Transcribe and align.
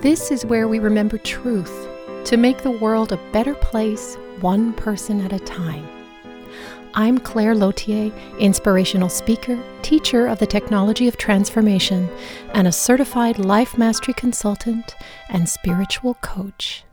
This 0.00 0.30
is 0.30 0.46
where 0.46 0.68
we 0.68 0.78
remember 0.78 1.18
truth 1.18 1.88
to 2.26 2.36
make 2.36 2.58
the 2.58 2.70
world 2.70 3.10
a 3.10 3.16
better 3.32 3.56
place, 3.56 4.14
one 4.40 4.72
person 4.74 5.20
at 5.22 5.32
a 5.32 5.40
time. 5.40 5.84
I'm 6.94 7.18
Claire 7.18 7.56
Lautier, 7.56 8.12
inspirational 8.38 9.08
speaker, 9.08 9.60
teacher 9.82 10.28
of 10.28 10.38
the 10.38 10.46
technology 10.46 11.08
of 11.08 11.16
transformation, 11.16 12.08
and 12.54 12.68
a 12.68 12.72
certified 12.72 13.40
life 13.40 13.76
mastery 13.76 14.14
consultant 14.14 14.94
and 15.30 15.48
spiritual 15.48 16.14
coach. 16.22 16.84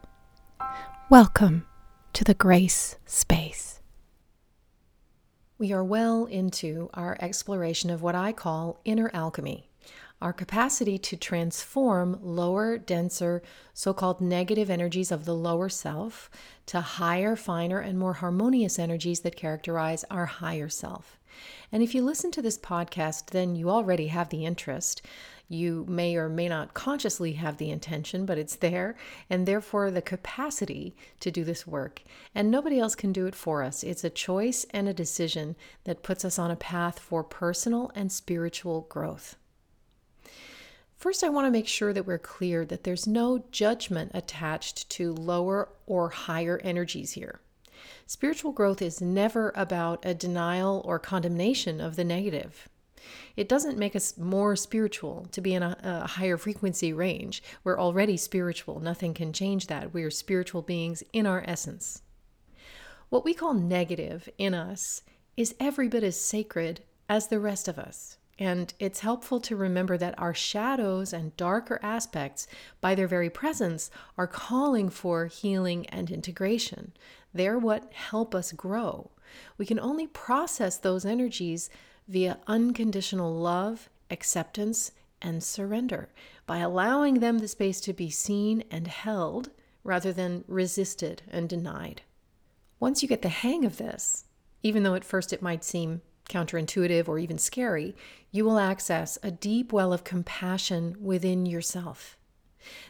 Welcome 1.07 1.67
to 2.13 2.23
the 2.23 2.33
Grace 2.33 2.95
Space. 3.05 3.81
We 5.59 5.71
are 5.71 5.83
well 5.83 6.25
into 6.25 6.89
our 6.95 7.17
exploration 7.21 7.91
of 7.91 8.01
what 8.01 8.15
I 8.15 8.31
call 8.31 8.79
inner 8.83 9.11
alchemy 9.13 9.69
our 10.25 10.33
capacity 10.33 10.97
to 10.97 11.15
transform 11.15 12.17
lower, 12.19 12.79
denser, 12.79 13.43
so 13.75 13.93
called 13.93 14.19
negative 14.19 14.71
energies 14.71 15.11
of 15.11 15.23
the 15.25 15.35
lower 15.35 15.69
self 15.69 16.31
to 16.65 16.81
higher, 16.81 17.35
finer, 17.35 17.77
and 17.77 17.99
more 17.99 18.13
harmonious 18.13 18.79
energies 18.79 19.19
that 19.19 19.35
characterize 19.35 20.03
our 20.09 20.25
higher 20.25 20.67
self. 20.67 21.19
And 21.71 21.83
if 21.83 21.93
you 21.93 22.01
listen 22.01 22.31
to 22.31 22.41
this 22.41 22.57
podcast, 22.57 23.27
then 23.27 23.55
you 23.55 23.69
already 23.69 24.07
have 24.07 24.29
the 24.29 24.45
interest. 24.45 25.03
You 25.47 25.85
may 25.87 26.15
or 26.15 26.27
may 26.27 26.49
not 26.49 26.73
consciously 26.73 27.33
have 27.33 27.57
the 27.57 27.69
intention, 27.69 28.25
but 28.25 28.39
it's 28.39 28.55
there, 28.55 28.95
and 29.29 29.45
therefore 29.45 29.91
the 29.91 30.01
capacity 30.01 30.95
to 31.19 31.29
do 31.29 31.43
this 31.43 31.67
work. 31.67 32.01
And 32.33 32.49
nobody 32.49 32.79
else 32.79 32.95
can 32.95 33.13
do 33.13 33.27
it 33.27 33.35
for 33.35 33.61
us. 33.61 33.83
It's 33.83 34.03
a 34.03 34.09
choice 34.09 34.65
and 34.71 34.89
a 34.89 34.93
decision 34.93 35.55
that 35.83 36.01
puts 36.01 36.25
us 36.25 36.39
on 36.39 36.49
a 36.49 36.55
path 36.55 36.97
for 36.97 37.23
personal 37.23 37.91
and 37.93 38.11
spiritual 38.11 38.87
growth. 38.89 39.35
First, 40.95 41.23
I 41.23 41.29
want 41.29 41.45
to 41.45 41.51
make 41.51 41.67
sure 41.67 41.93
that 41.93 42.07
we're 42.07 42.17
clear 42.17 42.65
that 42.65 42.83
there's 42.83 43.05
no 43.05 43.43
judgment 43.51 44.11
attached 44.13 44.89
to 44.91 45.13
lower 45.13 45.69
or 45.85 46.09
higher 46.09 46.59
energies 46.63 47.11
here. 47.11 47.41
Spiritual 48.07 48.51
growth 48.51 48.81
is 48.81 49.01
never 49.01 49.51
about 49.55 50.05
a 50.05 50.13
denial 50.13 50.81
or 50.85 50.97
condemnation 50.97 51.81
of 51.81 51.95
the 51.95 52.03
negative. 52.03 52.69
It 53.35 53.49
doesn't 53.49 53.77
make 53.77 53.95
us 53.95 54.17
more 54.17 54.55
spiritual 54.55 55.27
to 55.31 55.41
be 55.41 55.53
in 55.53 55.61
a, 55.61 55.77
a, 55.83 56.07
higher 56.07 56.37
frequency 56.37 56.93
range. 56.93 57.43
We're 57.63 57.79
already 57.79 58.17
spiritual. 58.17 58.79
Nothing 58.79 59.13
can 59.13 59.33
change 59.33 59.67
that. 59.67 59.93
We 59.93 60.03
are 60.03 60.11
spiritual 60.11 60.61
beings 60.61 61.03
in 61.13 61.27
our 61.27 61.43
essence. 61.45 62.01
What 63.09 63.25
we 63.25 63.33
call 63.33 63.53
negative 63.53 64.27
in 64.37 64.53
us 64.53 65.03
is 65.37 65.55
every 65.59 65.87
bit 65.87 66.03
as 66.03 66.19
sacred 66.19 66.81
as 67.07 67.27
the 67.27 67.39
rest 67.39 67.67
of 67.67 67.77
us. 67.77 68.17
And 68.37 68.73
it's 68.79 68.99
helpful 68.99 69.39
to 69.41 69.55
remember 69.55 69.97
that 69.97 70.19
our 70.19 70.33
shadows 70.33 71.13
and 71.13 71.35
darker 71.37 71.79
aspects, 71.81 72.47
by 72.81 72.93
their 72.93 73.07
very 73.07 73.29
presence, 73.29 73.89
are 74.17 74.27
calling 74.27 74.89
for 74.89 75.27
healing 75.27 75.85
and 75.87 76.11
integration. 76.11 76.91
They're 77.33 77.57
what 77.57 77.91
help 77.93 78.35
us 78.35 78.51
grow. 78.51 79.11
We 79.57 79.65
can 79.65 79.79
only 79.79 80.07
process 80.07 80.77
those 80.77 81.05
energies 81.05 81.69
via 82.07 82.39
unconditional 82.45 83.33
love, 83.33 83.89
acceptance, 84.09 84.91
and 85.21 85.43
surrender 85.43 86.09
by 86.45 86.57
allowing 86.57 87.19
them 87.19 87.39
the 87.39 87.47
space 87.47 87.79
to 87.81 87.93
be 87.93 88.09
seen 88.09 88.63
and 88.69 88.87
held 88.87 89.49
rather 89.83 90.11
than 90.11 90.43
resisted 90.47 91.21
and 91.29 91.47
denied. 91.47 92.01
Once 92.79 93.01
you 93.01 93.07
get 93.07 93.21
the 93.21 93.29
hang 93.29 93.65
of 93.65 93.77
this, 93.77 94.25
even 94.61 94.83
though 94.83 94.95
at 94.95 95.05
first 95.05 95.31
it 95.31 95.41
might 95.41 95.63
seem 95.63 96.01
counterintuitive, 96.29 97.07
or 97.07 97.19
even 97.19 97.37
scary, 97.37 97.95
you 98.31 98.45
will 98.45 98.59
access 98.59 99.17
a 99.23 99.31
deep 99.31 99.71
well 99.71 99.93
of 99.93 100.03
compassion 100.03 100.97
within 100.99 101.45
yourself. 101.45 102.17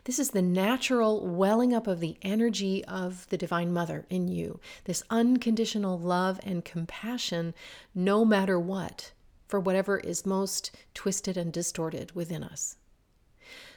This 0.06 0.20
is 0.20 0.32
the 0.32 0.42
natural 0.42 1.26
welling 1.26 1.74
up 1.74 1.88
of 1.88 2.00
the 2.00 2.18
energy 2.22 2.84
of 2.86 3.28
the 3.30 3.38
Divine 3.38 3.74
Mother 3.74 4.06
in 4.10 4.28
you, 4.28 4.60
this 4.86 5.04
unconditional 5.10 6.00
love 6.00 6.40
and 6.44 6.64
compassion, 6.64 7.54
no 7.94 8.24
matter 8.24 8.60
what, 8.60 9.12
for 9.48 9.60
whatever 9.60 9.98
is 9.98 10.26
most 10.26 10.72
twisted 10.94 11.38
and 11.38 11.52
distorted 11.52 12.14
within 12.14 12.44
us. 12.44 12.78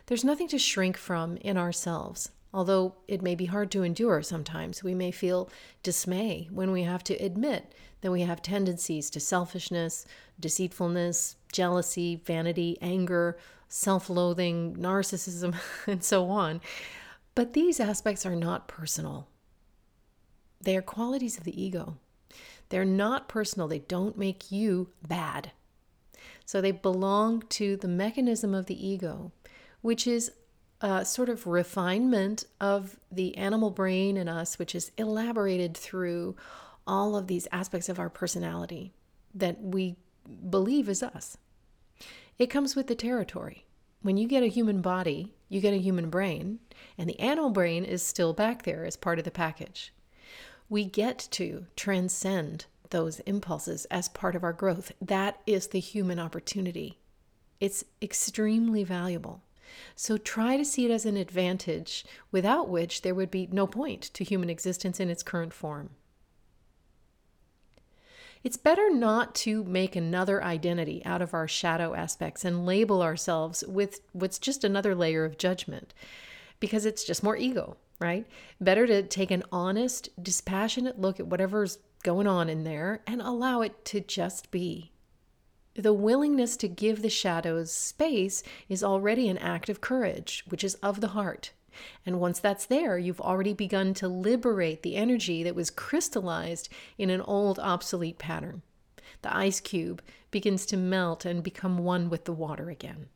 There's 0.06 0.24
nothing 0.24 0.48
to 0.48 0.58
shrink 0.58 0.96
from 0.96 1.36
in 1.38 1.58
ourselves, 1.58 2.30
although 2.54 2.94
it 3.06 3.20
may 3.20 3.34
be 3.34 3.46
hard 3.46 3.70
to 3.72 3.82
endure 3.82 4.22
sometimes. 4.22 4.82
We 4.82 4.94
may 4.94 5.10
feel 5.10 5.50
dismay 5.82 6.48
when 6.50 6.70
we 6.70 6.84
have 6.84 7.04
to 7.04 7.14
admit 7.14 7.74
then 8.00 8.12
we 8.12 8.22
have 8.22 8.42
tendencies 8.42 9.10
to 9.10 9.20
selfishness, 9.20 10.06
deceitfulness, 10.38 11.36
jealousy, 11.52 12.16
vanity, 12.24 12.78
anger, 12.80 13.36
self 13.68 14.08
loathing, 14.08 14.76
narcissism, 14.76 15.54
and 15.86 16.02
so 16.02 16.28
on. 16.28 16.60
But 17.34 17.52
these 17.52 17.80
aspects 17.80 18.26
are 18.26 18.36
not 18.36 18.68
personal. 18.68 19.28
They 20.60 20.76
are 20.76 20.82
qualities 20.82 21.38
of 21.38 21.44
the 21.44 21.60
ego. 21.60 21.96
They're 22.68 22.84
not 22.84 23.28
personal, 23.28 23.68
they 23.68 23.78
don't 23.78 24.18
make 24.18 24.52
you 24.52 24.90
bad. 25.06 25.52
So 26.44 26.60
they 26.60 26.72
belong 26.72 27.42
to 27.50 27.76
the 27.76 27.88
mechanism 27.88 28.54
of 28.54 28.66
the 28.66 28.86
ego, 28.86 29.32
which 29.80 30.06
is 30.06 30.32
a 30.80 31.04
sort 31.04 31.28
of 31.28 31.46
refinement 31.46 32.44
of 32.60 32.98
the 33.10 33.36
animal 33.36 33.70
brain 33.70 34.16
in 34.16 34.28
us, 34.28 34.58
which 34.58 34.74
is 34.74 34.92
elaborated 34.96 35.76
through 35.76 36.36
all 36.88 37.14
of 37.14 37.28
these 37.28 37.46
aspects 37.52 37.88
of 37.88 38.00
our 38.00 38.10
personality 38.10 38.92
that 39.34 39.62
we 39.62 39.96
believe 40.50 40.88
is 40.88 41.02
us. 41.02 41.36
It 42.38 42.50
comes 42.50 42.74
with 42.74 42.88
the 42.88 42.94
territory. 42.94 43.66
When 44.00 44.16
you 44.16 44.26
get 44.26 44.42
a 44.42 44.48
human 44.48 44.80
body, 44.80 45.34
you 45.48 45.60
get 45.60 45.74
a 45.74 45.78
human 45.78 46.08
brain, 46.08 46.60
and 46.96 47.08
the 47.08 47.18
animal 47.20 47.50
brain 47.50 47.84
is 47.84 48.02
still 48.02 48.32
back 48.32 48.62
there 48.62 48.84
as 48.84 48.96
part 48.96 49.18
of 49.18 49.24
the 49.24 49.30
package. 49.30 49.92
We 50.68 50.84
get 50.84 51.28
to 51.32 51.66
transcend 51.76 52.66
those 52.90 53.20
impulses 53.20 53.86
as 53.86 54.08
part 54.08 54.34
of 54.34 54.44
our 54.44 54.52
growth. 54.52 54.92
That 55.00 55.40
is 55.46 55.68
the 55.68 55.80
human 55.80 56.18
opportunity. 56.18 56.98
It's 57.60 57.84
extremely 58.00 58.84
valuable. 58.84 59.42
So 59.94 60.16
try 60.16 60.56
to 60.56 60.64
see 60.64 60.84
it 60.84 60.90
as 60.90 61.04
an 61.04 61.16
advantage, 61.16 62.04
without 62.30 62.68
which 62.68 63.02
there 63.02 63.14
would 63.14 63.30
be 63.30 63.48
no 63.50 63.66
point 63.66 64.02
to 64.14 64.24
human 64.24 64.48
existence 64.48 65.00
in 65.00 65.10
its 65.10 65.22
current 65.22 65.52
form. 65.52 65.90
It's 68.44 68.56
better 68.56 68.90
not 68.90 69.34
to 69.36 69.64
make 69.64 69.96
another 69.96 70.42
identity 70.42 71.02
out 71.04 71.22
of 71.22 71.34
our 71.34 71.48
shadow 71.48 71.94
aspects 71.94 72.44
and 72.44 72.64
label 72.64 73.02
ourselves 73.02 73.64
with 73.66 74.00
what's 74.12 74.38
just 74.38 74.64
another 74.64 74.94
layer 74.94 75.24
of 75.24 75.38
judgment 75.38 75.92
because 76.60 76.86
it's 76.86 77.04
just 77.04 77.22
more 77.22 77.36
ego, 77.36 77.76
right? 77.98 78.26
Better 78.60 78.86
to 78.86 79.02
take 79.02 79.30
an 79.30 79.42
honest, 79.50 80.08
dispassionate 80.22 81.00
look 81.00 81.18
at 81.18 81.26
whatever's 81.26 81.78
going 82.02 82.26
on 82.26 82.48
in 82.48 82.64
there 82.64 83.02
and 83.06 83.20
allow 83.20 83.60
it 83.60 83.84
to 83.86 84.00
just 84.00 84.50
be. 84.50 84.92
The 85.74 85.92
willingness 85.92 86.56
to 86.58 86.68
give 86.68 87.02
the 87.02 87.10
shadows 87.10 87.72
space 87.72 88.42
is 88.68 88.82
already 88.82 89.28
an 89.28 89.38
act 89.38 89.68
of 89.68 89.80
courage, 89.80 90.44
which 90.48 90.64
is 90.64 90.74
of 90.76 91.00
the 91.00 91.08
heart. 91.08 91.52
And 92.06 92.20
once 92.20 92.38
that's 92.38 92.66
there, 92.66 92.98
you've 92.98 93.20
already 93.20 93.52
begun 93.52 93.94
to 93.94 94.08
liberate 94.08 94.82
the 94.82 94.96
energy 94.96 95.42
that 95.42 95.54
was 95.54 95.70
crystallized 95.70 96.68
in 96.96 97.10
an 97.10 97.20
old, 97.20 97.58
obsolete 97.58 98.18
pattern. 98.18 98.62
The 99.22 99.36
ice 99.36 99.60
cube 99.60 100.02
begins 100.30 100.66
to 100.66 100.76
melt 100.76 101.24
and 101.24 101.42
become 101.42 101.78
one 101.78 102.10
with 102.10 102.24
the 102.24 102.32
water 102.32 102.70
again. 102.70 103.08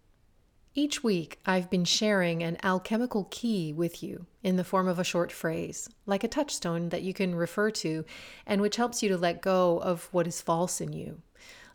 Each 0.75 1.05
week, 1.05 1.39
I've 1.45 1.69
been 1.69 1.85
sharing 1.85 2.43
an 2.43 2.57
alchemical 2.63 3.29
key 3.31 3.75
with 3.75 4.03
you 4.03 4.25
in 4.43 4.57
the 4.57 4.65
form 4.65 4.89
of 4.89 4.99
a 4.99 5.05
short 5.05 5.31
phrase, 5.31 5.91
like 6.07 6.25
a 6.25 6.29
touchstone 6.29 6.89
that 6.89 7.03
you 7.03 7.13
can 7.13 7.35
refer 7.35 7.71
to 7.73 8.07
and 8.47 8.63
which 8.63 8.77
helps 8.77 9.03
you 9.03 9.11
to 9.11 9.19
let 9.19 9.43
go 9.43 9.79
of 9.81 10.09
what 10.13 10.27
is 10.27 10.41
false 10.41 10.81
in 10.81 10.95
you. 10.95 11.21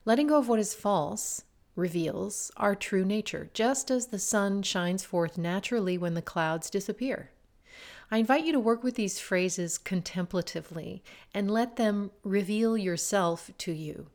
Letting 0.03 0.27
go 0.27 0.37
of 0.37 0.47
what 0.47 0.57
is 0.57 0.73
false 0.73 1.43
reveals 1.77 2.51
our 2.57 2.75
true 2.75 3.05
nature, 3.05 3.49
just 3.53 3.89
as 3.89 4.07
the 4.07 4.19
sun 4.19 4.63
shines 4.63 5.05
forth 5.05 5.37
naturally 5.37 5.97
when 5.97 6.15
the 6.15 6.21
clouds 6.21 6.69
disappear. 6.69 7.31
I 8.09 8.17
invite 8.17 8.45
you 8.45 8.51
to 8.53 8.59
work 8.59 8.83
with 8.83 8.95
these 8.95 9.19
phrases 9.19 9.77
contemplatively 9.77 11.03
and 11.33 11.51
let 11.51 11.75
them 11.75 12.11
reveal 12.23 12.77
yourself 12.77 13.51
to 13.59 13.71
you. 13.71 14.07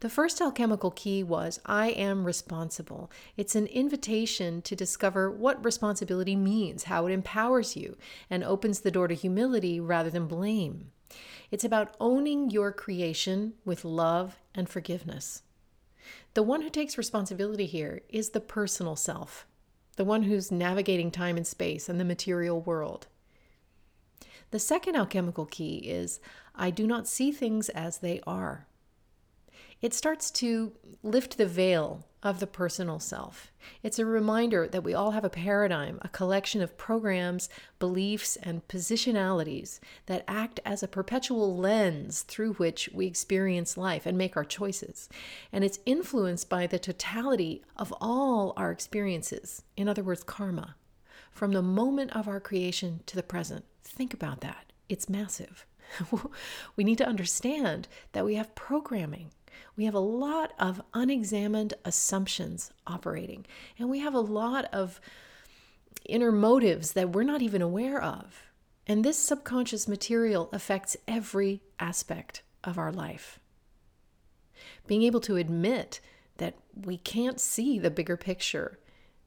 The 0.00 0.10
first 0.10 0.40
alchemical 0.40 0.90
key 0.90 1.22
was 1.22 1.60
I 1.64 1.88
am 1.90 2.24
responsible. 2.24 3.10
It's 3.36 3.54
an 3.54 3.66
invitation 3.66 4.60
to 4.62 4.74
discover 4.74 5.30
what 5.30 5.64
responsibility 5.64 6.34
means, 6.34 6.84
how 6.84 7.06
it 7.06 7.12
empowers 7.12 7.76
you, 7.76 7.96
and 8.28 8.42
opens 8.42 8.80
the 8.80 8.90
door 8.90 9.06
to 9.08 9.14
humility 9.14 9.78
rather 9.78 10.10
than 10.10 10.26
blame. 10.26 10.90
It's 11.50 11.64
about 11.64 11.94
owning 12.00 12.50
your 12.50 12.72
creation 12.72 13.54
with 13.64 13.84
love 13.84 14.40
and 14.54 14.68
forgiveness. 14.68 15.42
The 16.34 16.42
one 16.42 16.62
who 16.62 16.70
takes 16.70 16.98
responsibility 16.98 17.66
here 17.66 18.02
is 18.08 18.30
the 18.30 18.40
personal 18.40 18.96
self, 18.96 19.46
the 19.96 20.04
one 20.04 20.24
who's 20.24 20.50
navigating 20.50 21.10
time 21.10 21.36
and 21.36 21.46
space 21.46 21.88
and 21.88 22.00
the 22.00 22.04
material 22.04 22.60
world. 22.60 23.06
The 24.50 24.58
second 24.58 24.96
alchemical 24.96 25.46
key 25.46 25.78
is 25.78 26.20
I 26.54 26.70
do 26.70 26.86
not 26.86 27.08
see 27.08 27.32
things 27.32 27.68
as 27.70 27.98
they 27.98 28.20
are 28.26 28.66
it 29.82 29.92
starts 29.92 30.30
to 30.30 30.72
lift 31.02 31.36
the 31.36 31.46
veil 31.46 32.06
of 32.22 32.38
the 32.38 32.46
personal 32.46 33.00
self. 33.00 33.50
It's 33.82 33.98
a 33.98 34.06
reminder 34.06 34.68
that 34.68 34.84
we 34.84 34.94
all 34.94 35.10
have 35.10 35.24
a 35.24 35.30
paradigm, 35.30 35.98
a 36.02 36.08
collection 36.08 36.62
of 36.62 36.78
programs, 36.78 37.48
beliefs, 37.80 38.36
and 38.36 38.66
positionalities 38.68 39.80
that 40.06 40.24
act 40.28 40.60
as 40.64 40.82
a 40.84 40.88
perpetual 40.88 41.56
lens 41.56 42.22
through 42.22 42.54
which 42.54 42.88
we 42.94 43.06
experience 43.06 43.76
life 43.76 44.06
and 44.06 44.16
make 44.16 44.36
our 44.36 44.44
choices. 44.44 45.08
And 45.50 45.64
it's 45.64 45.80
influenced 45.84 46.48
by 46.48 46.68
the 46.68 46.78
totality 46.78 47.64
of 47.76 47.92
all 48.00 48.52
our 48.56 48.70
experiences, 48.70 49.62
in 49.76 49.88
other 49.88 50.04
words, 50.04 50.22
karma, 50.22 50.76
from 51.32 51.52
the 51.52 51.62
moment 51.62 52.14
of 52.14 52.28
our 52.28 52.40
creation 52.40 53.00
to 53.06 53.16
the 53.16 53.22
present. 53.24 53.64
Think 53.82 54.14
about 54.14 54.42
that. 54.42 54.72
It's 54.88 55.08
massive. 55.08 55.66
we 56.76 56.84
need 56.84 56.98
to 56.98 57.06
understand 57.06 57.88
that 58.12 58.24
we 58.24 58.36
have 58.36 58.54
programming 58.54 59.32
we 59.76 59.84
have 59.84 59.94
a 59.94 60.00
lot 60.00 60.52
of 60.58 60.82
unexamined 60.94 61.74
assumptions 61.84 62.70
operating, 62.86 63.46
and 63.78 63.88
we 63.90 64.00
have 64.00 64.14
a 64.14 64.20
lot 64.20 64.66
of 64.72 65.00
inner 66.04 66.32
motives 66.32 66.92
that 66.92 67.10
we're 67.10 67.22
not 67.22 67.42
even 67.42 67.62
aware 67.62 68.02
of. 68.02 68.42
And 68.86 69.04
this 69.04 69.18
subconscious 69.18 69.86
material 69.86 70.48
affects 70.52 70.96
every 71.06 71.62
aspect 71.78 72.42
of 72.64 72.78
our 72.78 72.92
life. 72.92 73.38
Being 74.86 75.02
able 75.02 75.20
to 75.20 75.36
admit 75.36 76.00
that 76.38 76.54
we 76.74 76.96
can't 76.96 77.40
see 77.40 77.78
the 77.78 77.90
bigger 77.90 78.16
picture, 78.16 78.78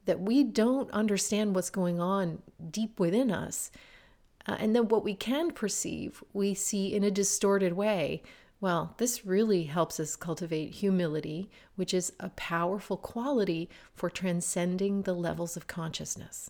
that 0.05 0.19
we 0.19 0.43
don't 0.43 0.91
understand 0.91 1.55
what's 1.55 1.69
going 1.69 1.99
on 1.99 2.41
deep 2.69 2.99
within 2.99 3.31
us, 3.31 3.71
uh, 4.47 4.57
and 4.59 4.75
then 4.75 4.87
what 4.87 5.03
we 5.03 5.15
can 5.15 5.51
perceive, 5.51 6.23
we 6.33 6.53
see 6.53 6.93
in 6.93 7.03
a 7.03 7.11
distorted 7.11 7.73
way 7.73 8.21
well, 8.61 8.95
this 8.97 9.25
really 9.25 9.63
helps 9.63 9.99
us 9.99 10.15
cultivate 10.15 10.75
humility, 10.75 11.49
which 11.75 11.93
is 11.93 12.13
a 12.19 12.29
powerful 12.29 12.97
quality 12.97 13.69
for 13.93 14.09
transcending 14.09 15.01
the 15.01 15.13
levels 15.13 15.57
of 15.57 15.67
consciousness. 15.67 16.49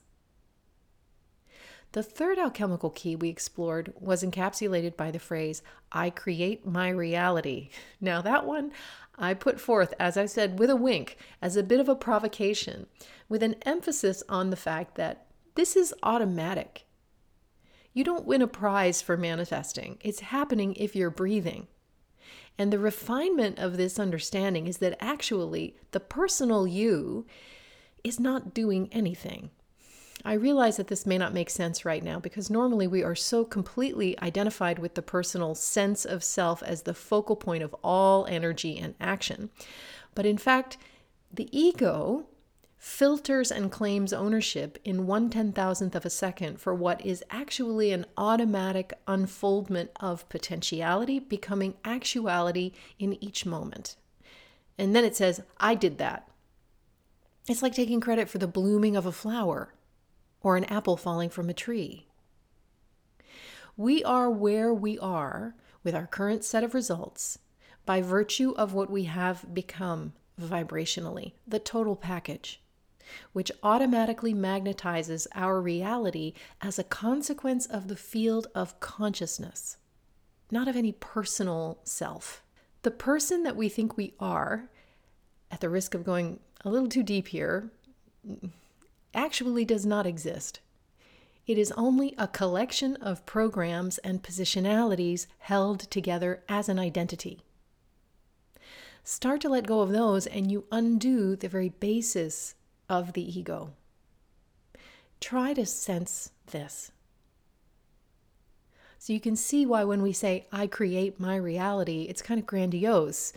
The 1.93 2.03
third 2.03 2.37
alchemical 2.37 2.89
key 2.89 3.15
we 3.15 3.29
explored 3.29 3.93
was 3.99 4.21
encapsulated 4.21 4.97
by 4.97 5.11
the 5.11 5.19
phrase, 5.19 5.63
I 5.91 6.09
create 6.09 6.65
my 6.65 6.89
reality. 6.89 7.69
Now, 8.01 8.21
that 8.21 8.45
one 8.45 8.71
I 9.17 9.33
put 9.33 9.61
forth, 9.61 9.93
as 9.97 10.17
I 10.17 10.25
said, 10.25 10.59
with 10.59 10.69
a 10.69 10.75
wink, 10.75 11.17
as 11.41 11.55
a 11.55 11.63
bit 11.63 11.79
of 11.79 11.87
a 11.87 11.95
provocation, 11.95 12.87
with 13.29 13.41
an 13.41 13.55
emphasis 13.61 14.23
on 14.27 14.49
the 14.49 14.57
fact 14.57 14.95
that 14.95 15.27
this 15.55 15.77
is 15.77 15.93
automatic. 16.03 16.83
You 17.93 18.03
don't 18.03 18.25
win 18.25 18.41
a 18.41 18.47
prize 18.47 19.01
for 19.01 19.15
manifesting, 19.15 19.97
it's 20.01 20.19
happening 20.19 20.75
if 20.75 20.97
you're 20.97 21.09
breathing. 21.09 21.67
And 22.57 22.71
the 22.71 22.79
refinement 22.79 23.59
of 23.59 23.77
this 23.77 23.99
understanding 23.99 24.67
is 24.67 24.77
that 24.77 24.97
actually 24.99 25.75
the 25.91 25.99
personal 25.99 26.65
you 26.65 27.25
is 28.03 28.19
not 28.19 28.53
doing 28.53 28.87
anything. 28.91 29.49
I 30.23 30.33
realize 30.33 30.77
that 30.77 30.87
this 30.87 31.05
may 31.05 31.19
not 31.19 31.33
make 31.33 31.51
sense 31.51 31.85
right 31.85 32.03
now 32.03 32.19
because 32.19 32.49
normally 32.49 32.87
we 32.87 33.03
are 33.03 33.13
so 33.13 33.45
completely 33.45 34.19
identified 34.21 34.79
with 34.79 34.95
the 34.95 35.03
personal 35.03 35.53
sense 35.53 36.03
of 36.03 36.23
self 36.23 36.63
as 36.63 36.81
the 36.81 36.95
focal 36.95 37.35
point 37.35 37.61
of 37.61 37.75
all 37.83 38.25
energy 38.25 38.77
and 38.77 38.95
action. 38.99 39.51
But 40.15 40.25
in 40.25 40.37
fact, 40.37 40.77
the 41.31 41.47
ego 41.51 42.25
filters 42.85 43.51
and 43.51 43.71
claims 43.71 44.13
ownership 44.13 44.77
in 44.85 45.07
one 45.07 45.27
ten 45.27 45.51
thousandth 45.51 45.95
of 45.95 46.05
a 46.05 46.09
second 46.09 46.61
for 46.61 46.73
what 46.73 47.03
is 47.03 47.23
actually 47.31 47.91
an 47.91 48.05
automatic 48.15 48.93
unfoldment 49.07 49.89
of 49.99 50.29
potentiality 50.29 51.17
becoming 51.17 51.73
actuality 51.83 52.71
in 52.99 53.21
each 53.23 53.43
moment. 53.43 53.95
And 54.77 54.95
then 54.95 55.03
it 55.03 55.15
says, 55.15 55.41
I 55.59 55.73
did 55.73 55.97
that. 55.97 56.29
It's 57.49 57.63
like 57.63 57.73
taking 57.73 57.99
credit 57.99 58.29
for 58.29 58.37
the 58.37 58.47
blooming 58.47 58.95
of 58.95 59.07
a 59.07 59.11
flower 59.11 59.73
or 60.41 60.55
an 60.55 60.65
apple 60.65 60.95
falling 60.95 61.31
from 61.31 61.49
a 61.49 61.55
tree. 61.55 62.05
We 63.75 64.03
are 64.03 64.29
where 64.29 64.71
we 64.71 64.99
are 64.99 65.55
with 65.83 65.95
our 65.95 66.05
current 66.05 66.43
set 66.43 66.63
of 66.63 66.75
results 66.75 67.39
by 67.83 68.01
virtue 68.01 68.53
of 68.55 68.75
what 68.75 68.91
we 68.91 69.05
have 69.05 69.55
become 69.55 70.13
vibrationally, 70.39 71.33
the 71.47 71.59
total 71.59 71.95
package 71.95 72.61
which 73.33 73.51
automatically 73.63 74.33
magnetizes 74.33 75.27
our 75.33 75.61
reality 75.61 76.33
as 76.61 76.79
a 76.79 76.83
consequence 76.83 77.65
of 77.65 77.87
the 77.87 77.95
field 77.95 78.47
of 78.55 78.79
consciousness, 78.79 79.77
not 80.51 80.67
of 80.67 80.75
any 80.75 80.91
personal 80.91 81.79
self. 81.83 82.41
The 82.83 82.91
person 82.91 83.43
that 83.43 83.55
we 83.55 83.69
think 83.69 83.97
we 83.97 84.13
are, 84.19 84.69
at 85.49 85.59
the 85.61 85.69
risk 85.69 85.93
of 85.93 86.03
going 86.03 86.39
a 86.63 86.69
little 86.69 86.89
too 86.89 87.03
deep 87.03 87.29
here, 87.29 87.71
actually 89.13 89.65
does 89.65 89.85
not 89.85 90.05
exist. 90.05 90.59
It 91.47 91.57
is 91.59 91.71
only 91.73 92.15
a 92.17 92.27
collection 92.27 92.95
of 92.97 93.25
programs 93.25 93.99
and 93.99 94.23
positionalities 94.23 95.27
held 95.39 95.79
together 95.91 96.43
as 96.49 96.69
an 96.69 96.79
identity. 96.79 97.41
Start 99.03 99.41
to 99.41 99.49
let 99.49 99.67
go 99.67 99.81
of 99.81 99.91
those, 99.91 100.25
and 100.25 100.51
you 100.51 100.65
undo 100.71 101.35
the 101.35 101.47
very 101.47 101.69
basis 101.69 102.55
of 102.89 103.13
the 103.13 103.39
ego. 103.39 103.71
Try 105.19 105.53
to 105.53 105.65
sense 105.65 106.31
this. 106.47 106.91
So 108.97 109.13
you 109.13 109.19
can 109.19 109.35
see 109.35 109.65
why 109.65 109.83
when 109.83 110.01
we 110.01 110.13
say, 110.13 110.47
I 110.51 110.67
create 110.67 111.19
my 111.19 111.35
reality, 111.35 112.07
it's 112.09 112.21
kind 112.21 112.39
of 112.39 112.45
grandiose 112.45 113.33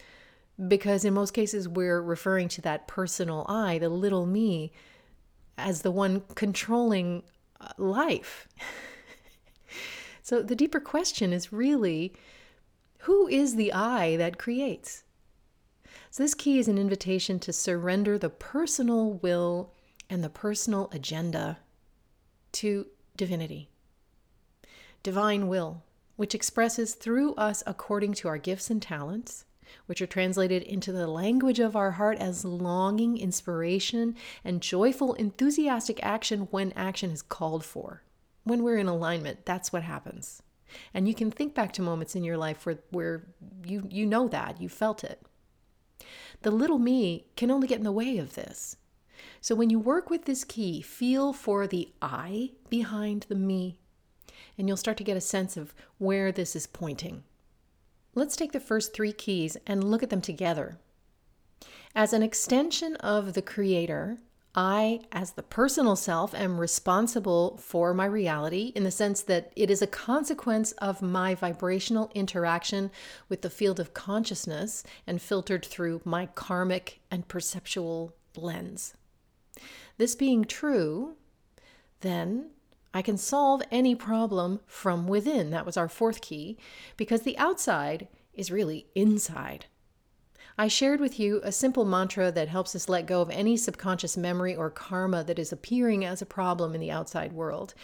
because 0.67 1.05
in 1.05 1.15
most 1.15 1.33
cases 1.33 1.69
we're 1.69 2.01
referring 2.01 2.49
to 2.49 2.63
that 2.63 2.89
personal 2.89 3.45
I, 3.49 3.79
the 3.79 3.89
little 3.89 4.27
me, 4.27 4.73
as 5.57 5.83
the 5.83 5.91
one 5.91 6.23
controlling 6.35 7.23
uh, 7.61 7.69
life. 7.77 8.49
so 10.23 10.43
the 10.43 10.57
deeper 10.57 10.81
question 10.81 11.33
is 11.33 11.53
really 11.53 12.13
who 13.01 13.29
is 13.29 13.57
the 13.57 13.73
I 13.73 14.17
that 14.17 14.39
creates? 14.39 15.05
So, 16.11 16.23
this 16.23 16.35
key 16.35 16.59
is 16.59 16.69
an 16.69 16.79
invitation 16.79 17.39
to 17.41 17.53
surrender 17.53 18.19
the 18.19 18.31
personal 18.31 19.13
will 19.13 19.73
and 20.09 20.25
the 20.25 20.31
personal 20.31 20.89
agenda 20.93 21.59
to 22.53 22.87
divinity, 23.17 23.69
divine 25.03 25.49
will, 25.49 25.83
which 26.17 26.35
expresses 26.35 26.95
through 26.95 27.35
us 27.35 27.63
according 27.67 28.15
to 28.15 28.29
our 28.29 28.39
gifts 28.39 28.71
and 28.71 28.81
talents, 28.81 29.45
which 29.87 30.01
are 30.01 30.07
translated 30.07 30.63
into 30.63 30.93
the 30.93 31.07
language 31.07 31.61
of 31.61 31.77
our 31.77 31.93
heart 31.93 32.19
as 32.19 32.45
longing, 32.45 33.19
inspiration, 33.19 34.17
and 34.43 34.63
joyful, 34.63 35.13
enthusiastic 35.15 36.03
action 36.03 36.49
when 36.51 36.73
action 36.73 37.11
is 37.11 37.21
called 37.21 37.65
for. 37.65 38.03
When 38.45 38.63
we're 38.63 38.79
in 38.79 38.89
alignment, 38.89 39.45
that's 39.45 39.73
what 39.73 39.83
happens. 39.83 40.43
And 40.95 41.07
you 41.07 41.15
can 41.15 41.31
think 41.31 41.55
back 41.55 41.73
to 41.75 41.83
moments 41.83 42.17
in 42.17 42.25
your 42.25 42.39
life 42.39 42.65
where, 42.65 42.79
where 42.91 43.27
you, 43.67 43.87
you 43.91 44.07
know 44.07 44.27
that, 44.29 44.61
you 44.61 44.71
felt 44.71 45.05
it. 45.05 45.21
The 46.43 46.51
little 46.51 46.79
me 46.79 47.27
can 47.37 47.51
only 47.51 47.67
get 47.67 47.79
in 47.79 47.85
the 47.85 47.93
way 47.93 48.19
of 48.19 48.35
this. 48.35 48.77
So 49.41 49.55
when 49.55 49.71
you 49.71 49.79
work 49.79 50.11
with 50.11 50.25
this 50.25 50.45
key, 50.45 50.81
feel 50.81 51.33
for 51.33 51.67
the 51.67 51.93
I 52.01 52.53
behind 52.69 53.27
the 53.29 53.35
me, 53.35 53.79
and 54.57 54.69
you'll 54.69 54.77
start 54.77 54.97
to 54.99 55.05
get 55.05 55.17
a 55.17 55.21
sense 55.21 55.57
of 55.57 55.75
where 55.99 56.31
this 56.33 56.55
is 56.55 56.67
pointing. 56.67 57.25
Let's 58.15 58.37
take 58.37 58.53
the 58.53 58.61
first 58.61 58.95
three 58.95 59.13
keys 59.13 59.57
and 59.67 59.85
look 59.85 60.03
at 60.03 60.11
them 60.11 60.21
together. 60.21 60.79
As 61.95 62.13
an 62.13 62.23
extension 62.23 62.97
of 62.97 63.35
the 63.35 63.43
Creator, 63.43 64.19
I, 64.61 65.03
as 65.13 65.35
the 65.35 65.45
personal 65.45 65.95
self, 65.95 66.35
am 66.35 66.59
responsible 66.59 67.59
for 67.59 67.95
my 67.95 68.07
reality 68.07 68.73
in 68.75 68.83
the 68.83 68.91
sense 68.91 69.23
that 69.23 69.53
it 69.55 69.71
is 69.71 69.83
a 69.83 69.87
consequence 69.87 70.73
of 70.73 71.01
my 71.01 71.37
vibrational 71.37 72.11
interaction 72.13 72.91
with 73.29 73.43
the 73.43 73.51
field 73.51 73.79
of 73.79 73.95
consciousness 73.95 74.83
and 75.07 75.23
filtered 75.23 75.65
through 75.65 76.01
my 76.05 76.27
karmic 76.27 76.99
and 77.09 77.29
perceptual 77.29 78.17
lens. 78.37 78.95
This 79.97 80.17
being 80.17 80.45
true, 80.45 81.15
then 82.01 82.51
I 82.93 83.01
can 83.01 83.17
solve 83.17 83.63
any 83.71 83.95
problem 83.95 84.59
from 84.67 85.07
within. 85.07 85.51
That 85.51 85.67
was 85.67 85.77
our 85.77 85.89
fourth 85.89 86.21
key, 86.21 86.59
because 86.97 87.23
the 87.23 87.39
outside 87.39 88.09
is 88.35 88.51
really 88.51 88.89
inside. 88.97 89.67
I 90.61 90.67
shared 90.67 90.99
with 90.99 91.21
you 91.21 91.41
a 91.45 91.53
simple 91.53 91.85
mantra 91.85 92.33
that 92.33 92.49
helps 92.49 92.75
us 92.75 92.89
let 92.89 93.07
go 93.07 93.21
of 93.21 93.31
any 93.31 93.57
subconscious 93.57 94.17
memory 94.17 94.57
or 94.57 94.71
karma 94.71 95.23
that 95.23 95.39
is 95.39 95.53
appearing 95.53 96.05
as 96.05 96.21
a 96.21 96.27
problem 96.27 96.75
in 96.75 96.81
the 96.81 96.91
outside 96.91 97.33
world. 97.33 97.75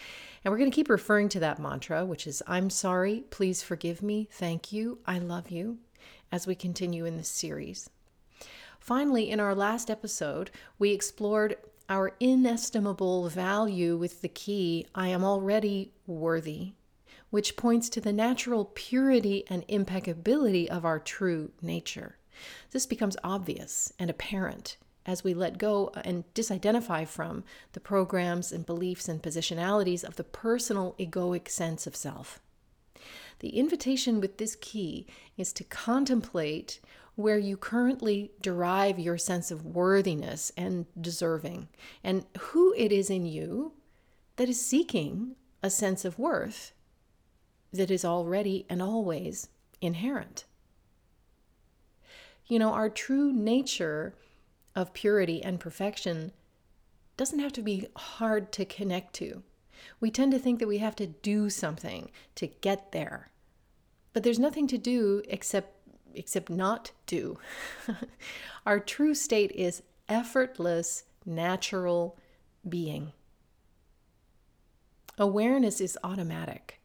And 0.43 0.51
we're 0.51 0.57
going 0.57 0.69
to 0.69 0.75
keep 0.75 0.89
referring 0.89 1.29
to 1.29 1.39
that 1.39 1.57
mantra, 1.57 2.05
which 2.05 2.27
is 2.27 2.43
I'm 2.47 2.69
sorry, 2.69 3.23
please 3.29 3.63
forgive 3.63 4.03
me, 4.03 4.27
thank 4.29 4.73
you, 4.73 4.99
I 5.05 5.19
love 5.19 5.51
you, 5.51 5.77
as 6.33 6.47
we 6.47 6.53
continue 6.53 7.05
in 7.05 7.15
this 7.15 7.29
series. 7.29 7.89
Finally, 8.77 9.31
in 9.31 9.39
our 9.39 9.55
last 9.55 9.89
episode, 9.89 10.51
we 10.77 10.91
explored 10.91 11.55
our 11.87 12.11
inestimable 12.19 13.29
value 13.29 13.95
with 13.95 14.21
the 14.21 14.27
key 14.27 14.85
I 14.93 15.07
am 15.07 15.23
already 15.23 15.93
worthy, 16.07 16.73
which 17.29 17.55
points 17.55 17.87
to 17.87 18.01
the 18.01 18.11
natural 18.11 18.65
purity 18.75 19.45
and 19.49 19.63
impeccability 19.69 20.69
of 20.69 20.83
our 20.83 20.99
true 20.99 21.53
nature. 21.61 22.17
This 22.71 22.85
becomes 22.85 23.17
obvious 23.23 23.91
and 23.99 24.09
apparent 24.09 24.77
as 25.05 25.23
we 25.23 25.33
let 25.33 25.57
go 25.57 25.91
and 26.03 26.23
disidentify 26.33 27.07
from 27.07 27.43
the 27.73 27.79
programs 27.79 28.51
and 28.51 28.65
beliefs 28.65 29.07
and 29.07 29.21
positionalities 29.21 30.03
of 30.03 30.15
the 30.15 30.23
personal 30.23 30.95
egoic 30.99 31.47
sense 31.47 31.85
of 31.85 31.95
self. 31.95 32.39
The 33.39 33.49
invitation 33.49 34.19
with 34.19 34.37
this 34.37 34.55
key 34.55 35.05
is 35.37 35.53
to 35.53 35.63
contemplate 35.65 36.79
where 37.15 37.37
you 37.37 37.55
currently 37.55 38.31
derive 38.41 38.99
your 38.99 39.17
sense 39.17 39.51
of 39.51 39.65
worthiness 39.65 40.51
and 40.57 40.85
deserving, 40.99 41.67
and 42.03 42.25
who 42.39 42.73
it 42.73 42.91
is 42.91 43.09
in 43.09 43.25
you 43.25 43.73
that 44.35 44.49
is 44.49 44.59
seeking 44.59 45.35
a 45.63 45.69
sense 45.69 46.03
of 46.03 46.19
worth 46.19 46.73
that 47.71 47.91
is 47.91 48.03
already 48.03 48.65
and 48.69 48.81
always 48.81 49.49
inherent. 49.81 50.45
You 52.47 52.59
know, 52.59 52.73
our 52.73 52.89
true 52.89 53.31
nature 53.31 54.15
of 54.75 54.93
purity 54.93 55.43
and 55.43 55.59
perfection 55.59 56.31
doesn't 57.17 57.39
have 57.39 57.53
to 57.53 57.61
be 57.61 57.87
hard 57.95 58.51
to 58.53 58.65
connect 58.65 59.13
to. 59.15 59.43
We 59.99 60.11
tend 60.11 60.31
to 60.33 60.39
think 60.39 60.59
that 60.59 60.67
we 60.67 60.79
have 60.79 60.95
to 60.97 61.07
do 61.07 61.49
something 61.49 62.11
to 62.35 62.47
get 62.47 62.91
there. 62.91 63.31
But 64.13 64.23
there's 64.23 64.39
nothing 64.39 64.67
to 64.67 64.77
do 64.77 65.23
except 65.27 65.71
except 66.13 66.49
not 66.49 66.91
do. 67.07 67.37
Our 68.65 68.79
true 68.79 69.13
state 69.13 69.51
is 69.51 69.83
effortless, 70.07 71.03
natural 71.25 72.17
being. 72.67 73.11
Awareness 75.17 75.81
is 75.81 75.97
automatic. 76.03 76.79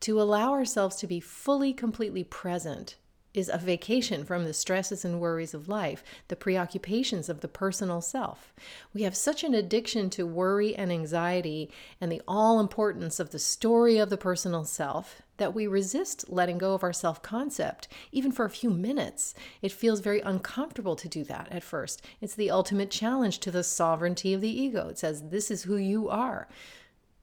To 0.00 0.20
allow 0.20 0.52
ourselves 0.52 0.96
to 0.96 1.06
be 1.06 1.20
fully, 1.20 1.72
completely 1.72 2.24
present 2.24 2.96
is 3.36 3.50
a 3.52 3.58
vacation 3.58 4.24
from 4.24 4.44
the 4.44 4.54
stresses 4.54 5.04
and 5.04 5.20
worries 5.20 5.52
of 5.52 5.68
life, 5.68 6.02
the 6.28 6.34
preoccupations 6.34 7.28
of 7.28 7.42
the 7.42 7.48
personal 7.48 8.00
self. 8.00 8.54
We 8.94 9.02
have 9.02 9.14
such 9.14 9.44
an 9.44 9.52
addiction 9.52 10.08
to 10.10 10.26
worry 10.26 10.74
and 10.74 10.90
anxiety 10.90 11.70
and 12.00 12.10
the 12.10 12.22
all 12.26 12.58
importance 12.58 13.20
of 13.20 13.30
the 13.30 13.38
story 13.38 13.98
of 13.98 14.08
the 14.08 14.16
personal 14.16 14.64
self 14.64 15.20
that 15.36 15.54
we 15.54 15.66
resist 15.66 16.30
letting 16.30 16.56
go 16.56 16.72
of 16.72 16.82
our 16.82 16.94
self 16.94 17.22
concept, 17.22 17.88
even 18.10 18.32
for 18.32 18.46
a 18.46 18.50
few 18.50 18.70
minutes. 18.70 19.34
It 19.60 19.70
feels 19.70 20.00
very 20.00 20.20
uncomfortable 20.20 20.96
to 20.96 21.08
do 21.08 21.22
that 21.24 21.48
at 21.50 21.62
first. 21.62 22.00
It's 22.22 22.34
the 22.34 22.50
ultimate 22.50 22.90
challenge 22.90 23.40
to 23.40 23.50
the 23.50 23.62
sovereignty 23.62 24.32
of 24.32 24.40
the 24.40 24.48
ego. 24.48 24.88
It 24.88 24.98
says, 24.98 25.28
This 25.28 25.50
is 25.50 25.64
who 25.64 25.76
you 25.76 26.08
are. 26.08 26.48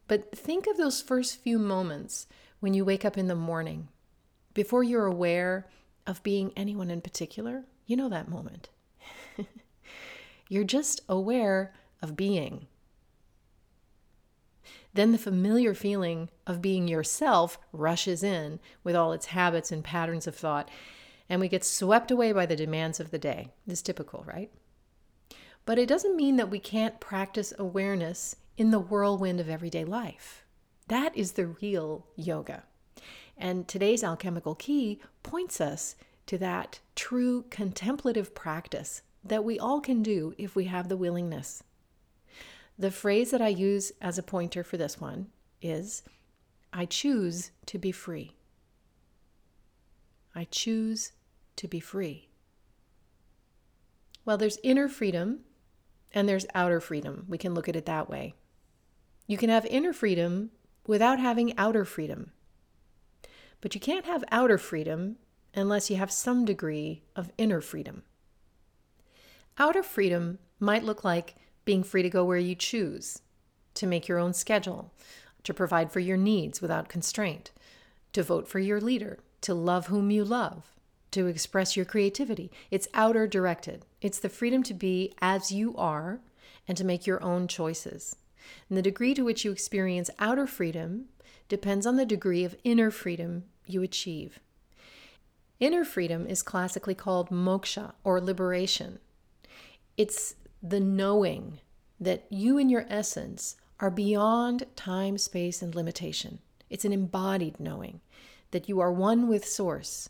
But 0.07 0.31
think 0.37 0.67
of 0.67 0.77
those 0.77 1.01
first 1.01 1.41
few 1.41 1.57
moments 1.57 2.27
when 2.59 2.75
you 2.75 2.85
wake 2.85 3.03
up 3.03 3.17
in 3.17 3.27
the 3.27 3.35
morning, 3.35 3.87
before 4.53 4.83
you're 4.83 5.07
aware 5.07 5.65
of 6.05 6.23
being 6.23 6.51
anyone 6.55 6.89
in 6.89 7.01
particular, 7.01 7.65
you 7.85 7.95
know 7.95 8.09
that 8.09 8.29
moment. 8.29 8.69
You're 10.49 10.63
just 10.63 11.01
aware 11.07 11.73
of 12.01 12.15
being. 12.15 12.67
Then 14.93 15.11
the 15.11 15.17
familiar 15.17 15.73
feeling 15.73 16.29
of 16.45 16.61
being 16.61 16.87
yourself 16.87 17.57
rushes 17.71 18.23
in 18.23 18.59
with 18.83 18.95
all 18.95 19.11
its 19.11 19.27
habits 19.27 19.71
and 19.71 19.83
patterns 19.83 20.27
of 20.27 20.35
thought, 20.35 20.69
and 21.27 21.41
we 21.41 21.47
get 21.47 21.63
swept 21.63 22.11
away 22.11 22.31
by 22.31 22.45
the 22.45 22.55
demands 22.55 22.99
of 22.99 23.09
the 23.09 23.17
day. 23.17 23.49
This 23.65 23.79
is 23.79 23.83
typical, 23.83 24.23
right? 24.27 24.51
But 25.65 25.79
it 25.79 25.87
doesn't 25.87 26.15
mean 26.15 26.35
that 26.35 26.51
we 26.51 26.59
can't 26.59 26.99
practice 26.99 27.53
awareness 27.57 28.35
in 28.57 28.71
the 28.71 28.79
whirlwind 28.79 29.39
of 29.39 29.49
everyday 29.49 29.85
life. 29.85 30.43
That 30.89 31.15
is 31.17 31.31
the 31.31 31.47
real 31.47 32.05
yoga. 32.15 32.63
And 33.37 33.67
today's 33.67 34.03
alchemical 34.03 34.55
key 34.55 34.99
points 35.23 35.59
us 35.59 35.95
to 36.27 36.37
that 36.37 36.79
true 36.95 37.45
contemplative 37.49 38.33
practice 38.33 39.01
that 39.23 39.43
we 39.43 39.59
all 39.59 39.81
can 39.81 40.03
do 40.03 40.33
if 40.37 40.55
we 40.55 40.65
have 40.65 40.89
the 40.89 40.97
willingness. 40.97 41.63
The 42.77 42.91
phrase 42.91 43.31
that 43.31 43.41
I 43.41 43.49
use 43.49 43.91
as 44.01 44.17
a 44.17 44.23
pointer 44.23 44.63
for 44.63 44.77
this 44.77 44.99
one 44.99 45.27
is 45.61 46.03
I 46.71 46.85
choose 46.85 47.51
to 47.67 47.77
be 47.77 47.91
free. 47.91 48.31
I 50.35 50.45
choose 50.45 51.11
to 51.57 51.67
be 51.67 51.79
free. 51.79 52.29
Well, 54.25 54.37
there's 54.37 54.57
inner 54.63 54.87
freedom 54.87 55.41
and 56.13 56.27
there's 56.27 56.45
outer 56.55 56.79
freedom. 56.79 57.25
We 57.27 57.37
can 57.37 57.53
look 57.53 57.69
at 57.69 57.75
it 57.75 57.85
that 57.85 58.09
way. 58.09 58.33
You 59.27 59.37
can 59.37 59.49
have 59.49 59.65
inner 59.65 59.93
freedom 59.93 60.51
without 60.87 61.19
having 61.19 61.57
outer 61.57 61.85
freedom. 61.85 62.31
But 63.63 63.73
you 63.73 63.79
can't 63.79 64.05
have 64.05 64.25
outer 64.29 64.57
freedom 64.57 65.15
unless 65.55 65.89
you 65.89 65.95
have 65.95 66.11
some 66.11 66.43
degree 66.43 67.01
of 67.15 67.31
inner 67.37 67.61
freedom. 67.61 68.03
Outer 69.57 69.83
freedom 69.83 70.39
might 70.59 70.83
look 70.83 71.05
like 71.05 71.35
being 71.63 71.81
free 71.81 72.01
to 72.01 72.09
go 72.09 72.25
where 72.25 72.37
you 72.37 72.55
choose, 72.55 73.21
to 73.75 73.87
make 73.87 74.05
your 74.09 74.19
own 74.19 74.33
schedule, 74.33 74.91
to 75.43 75.53
provide 75.53 75.93
for 75.93 76.01
your 76.01 76.17
needs 76.17 76.61
without 76.61 76.89
constraint, 76.89 77.51
to 78.11 78.21
vote 78.21 78.49
for 78.49 78.59
your 78.59 78.81
leader, 78.81 79.19
to 79.39 79.53
love 79.53 79.87
whom 79.87 80.11
you 80.11 80.25
love, 80.25 80.75
to 81.11 81.27
express 81.27 81.77
your 81.77 81.85
creativity. 81.85 82.51
It's 82.69 82.89
outer 82.93 83.27
directed. 83.27 83.85
It's 84.01 84.19
the 84.19 84.27
freedom 84.27 84.61
to 84.63 84.73
be 84.73 85.13
as 85.21 85.53
you 85.53 85.73
are 85.77 86.19
and 86.67 86.77
to 86.77 86.83
make 86.83 87.07
your 87.07 87.23
own 87.23 87.47
choices. 87.47 88.17
And 88.67 88.77
the 88.77 88.81
degree 88.81 89.13
to 89.13 89.23
which 89.23 89.45
you 89.45 89.53
experience 89.53 90.09
outer 90.19 90.47
freedom 90.47 91.05
depends 91.47 91.85
on 91.85 91.95
the 91.95 92.05
degree 92.05 92.43
of 92.43 92.57
inner 92.65 92.91
freedom 92.91 93.45
you 93.65 93.81
achieve. 93.81 94.39
Inner 95.59 95.85
freedom 95.85 96.27
is 96.27 96.41
classically 96.43 96.95
called 96.95 97.29
moksha 97.29 97.93
or 98.03 98.19
liberation. 98.19 98.99
It's 99.97 100.35
the 100.61 100.79
knowing 100.79 101.59
that 101.99 102.25
you 102.29 102.57
in 102.57 102.69
your 102.69 102.85
essence 102.89 103.55
are 103.79 103.91
beyond 103.91 104.65
time, 104.75 105.17
space, 105.17 105.61
and 105.61 105.75
limitation. 105.75 106.39
It's 106.69 106.85
an 106.85 106.93
embodied 106.93 107.59
knowing 107.59 108.01
that 108.51 108.67
you 108.67 108.79
are 108.79 108.91
one 108.91 109.27
with 109.27 109.45
Source, 109.45 110.09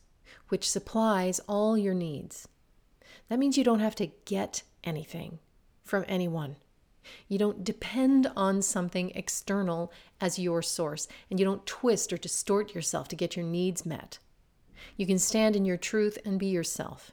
which 0.50 0.70
supplies 0.70 1.40
all 1.48 1.78
your 1.78 1.94
needs. 1.94 2.48
That 3.30 3.40
means 3.40 3.58
you 3.58 3.64
don't 3.64 3.80
have 3.80 3.96
to 3.96 4.12
get 4.26 4.64
anything 4.84 5.40
from 5.84 6.06
anyone. 6.08 6.58
You 7.28 7.38
don't 7.38 7.64
depend 7.64 8.32
on 8.36 8.62
something 8.62 9.12
external 9.12 9.92
as 10.22 10.40
your 10.40 10.62
source, 10.62 11.08
and 11.30 11.40
you 11.40 11.46
don't 11.46 11.66
twist 11.66 12.12
or 12.14 12.18
distort 12.18 12.74
yourself 12.74 13.08
to 13.10 13.16
get 13.16 13.36
your 13.36 13.46
needs 13.46 13.86
met. 13.86 14.20
You 14.98 15.06
can 15.06 15.20
stand 15.20 15.56
in 15.56 15.66
your 15.66 15.78
truth 15.78 16.18
and 16.26 16.40
be 16.40 16.48
yourself. 16.48 17.12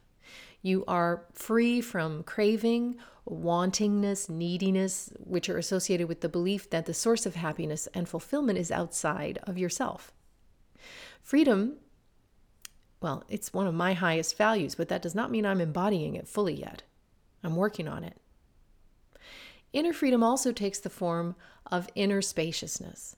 You 0.62 0.84
are 0.86 1.24
free 1.32 1.80
from 1.80 2.22
craving, 2.22 2.96
wantingness, 3.28 4.28
neediness, 4.28 5.12
which 5.18 5.48
are 5.48 5.58
associated 5.58 6.08
with 6.08 6.20
the 6.20 6.28
belief 6.28 6.68
that 6.70 6.86
the 6.86 6.94
source 6.94 7.26
of 7.26 7.34
happiness 7.34 7.88
and 7.94 8.08
fulfillment 8.08 8.58
is 8.58 8.70
outside 8.70 9.38
of 9.44 9.56
yourself. 9.56 10.12
Freedom, 11.22 11.76
well, 13.00 13.24
it's 13.28 13.54
one 13.54 13.66
of 13.66 13.74
my 13.74 13.94
highest 13.94 14.36
values, 14.36 14.74
but 14.74 14.88
that 14.88 15.02
does 15.02 15.14
not 15.14 15.30
mean 15.30 15.46
I'm 15.46 15.60
embodying 15.60 16.16
it 16.16 16.28
fully 16.28 16.54
yet. 16.54 16.82
I'm 17.42 17.56
working 17.56 17.88
on 17.88 18.04
it. 18.04 18.18
Inner 19.72 19.92
freedom 19.92 20.22
also 20.22 20.52
takes 20.52 20.78
the 20.78 20.90
form 20.90 21.36
of 21.70 21.88
inner 21.94 22.22
spaciousness. 22.22 23.16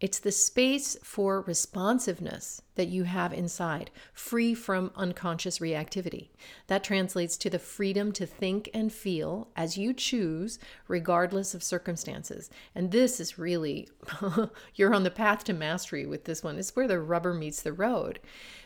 It's 0.00 0.18
the 0.18 0.32
space 0.32 0.96
for 1.04 1.42
responsiveness 1.42 2.60
that 2.74 2.88
you 2.88 3.04
have 3.04 3.32
inside, 3.32 3.92
free 4.12 4.52
from 4.52 4.90
unconscious 4.96 5.60
reactivity. 5.60 6.30
That 6.66 6.82
translates 6.82 7.36
to 7.36 7.48
the 7.48 7.60
freedom 7.60 8.10
to 8.14 8.26
think 8.26 8.68
and 8.74 8.92
feel 8.92 9.52
as 9.54 9.78
you 9.78 9.92
choose, 9.92 10.58
regardless 10.88 11.54
of 11.54 11.62
circumstances. 11.62 12.50
And 12.74 12.90
this 12.90 13.20
is 13.20 13.38
really, 13.38 13.88
you're 14.74 14.92
on 14.92 15.04
the 15.04 15.10
path 15.10 15.44
to 15.44 15.52
mastery 15.52 16.04
with 16.04 16.24
this 16.24 16.42
one. 16.42 16.58
It's 16.58 16.74
where 16.74 16.88
the 16.88 16.98
rubber 16.98 17.32
meets 17.32 17.62
the 17.62 17.72
road 17.72 18.18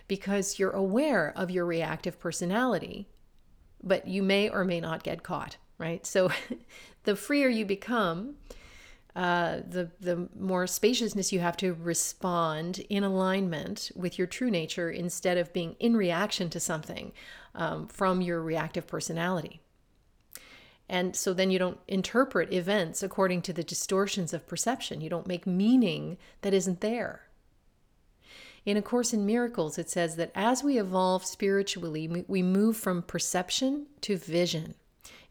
because 0.09 0.59
you're 0.59 0.71
aware 0.71 1.35
of 1.37 1.51
your 1.51 1.67
reactive 1.67 2.19
personality, 2.19 3.09
but 3.83 4.09
you 4.09 4.23
may 4.23 4.49
or 4.49 4.65
may 4.65 4.81
not 4.81 5.03
get 5.03 5.23
caught 5.23 5.59
right? 5.79 6.07
So 6.07 6.31
the 7.05 7.17
freer 7.17 7.49
you 7.49 7.65
become, 7.65 8.37
uh, 9.15 9.61
the 9.67 9.91
the 9.99 10.29
more 10.39 10.67
spaciousness 10.67 11.33
you 11.33 11.41
have 11.41 11.57
to 11.57 11.73
respond 11.73 12.81
in 12.91 13.03
alignment 13.03 13.91
with 13.97 14.19
your 14.19 14.27
true 14.27 14.51
nature 14.51 14.91
instead 14.91 15.39
of 15.39 15.55
being 15.55 15.75
in 15.81 15.97
reaction 15.97 16.51
to 16.51 16.61
something 16.61 17.13
um, 17.55 17.89
from 17.89 18.21
your 18.21 18.43
reactive 18.43 18.87
personality. 18.87 19.63
And 20.89 21.17
so 21.17 21.33
then 21.33 21.51
you 21.51 21.59
don't 21.59 21.81
interpret 21.89 22.53
events 22.53 23.03
according 23.03 23.43
to 23.43 23.53
the 23.53 23.65
distortions 23.65 24.33
of 24.33 24.47
perception. 24.47 25.01
You 25.01 25.11
don't 25.11 25.27
make 25.27 25.47
meaning 25.47 26.17
that 26.43 26.55
isn't 26.55 26.81
there. 26.81 27.23
In 28.65 28.77
A 28.77 28.83
Course 28.83 29.13
in 29.13 29.25
Miracles, 29.25 29.79
it 29.79 29.89
says 29.89 30.17
that 30.17 30.33
as 30.35 30.63
we 30.63 30.79
evolve 30.79 31.25
spiritually, 31.25 32.25
we 32.27 32.43
move 32.43 32.77
from 32.77 33.03
perception 33.03 33.87
to 34.03 34.17
vision. 34.17 34.75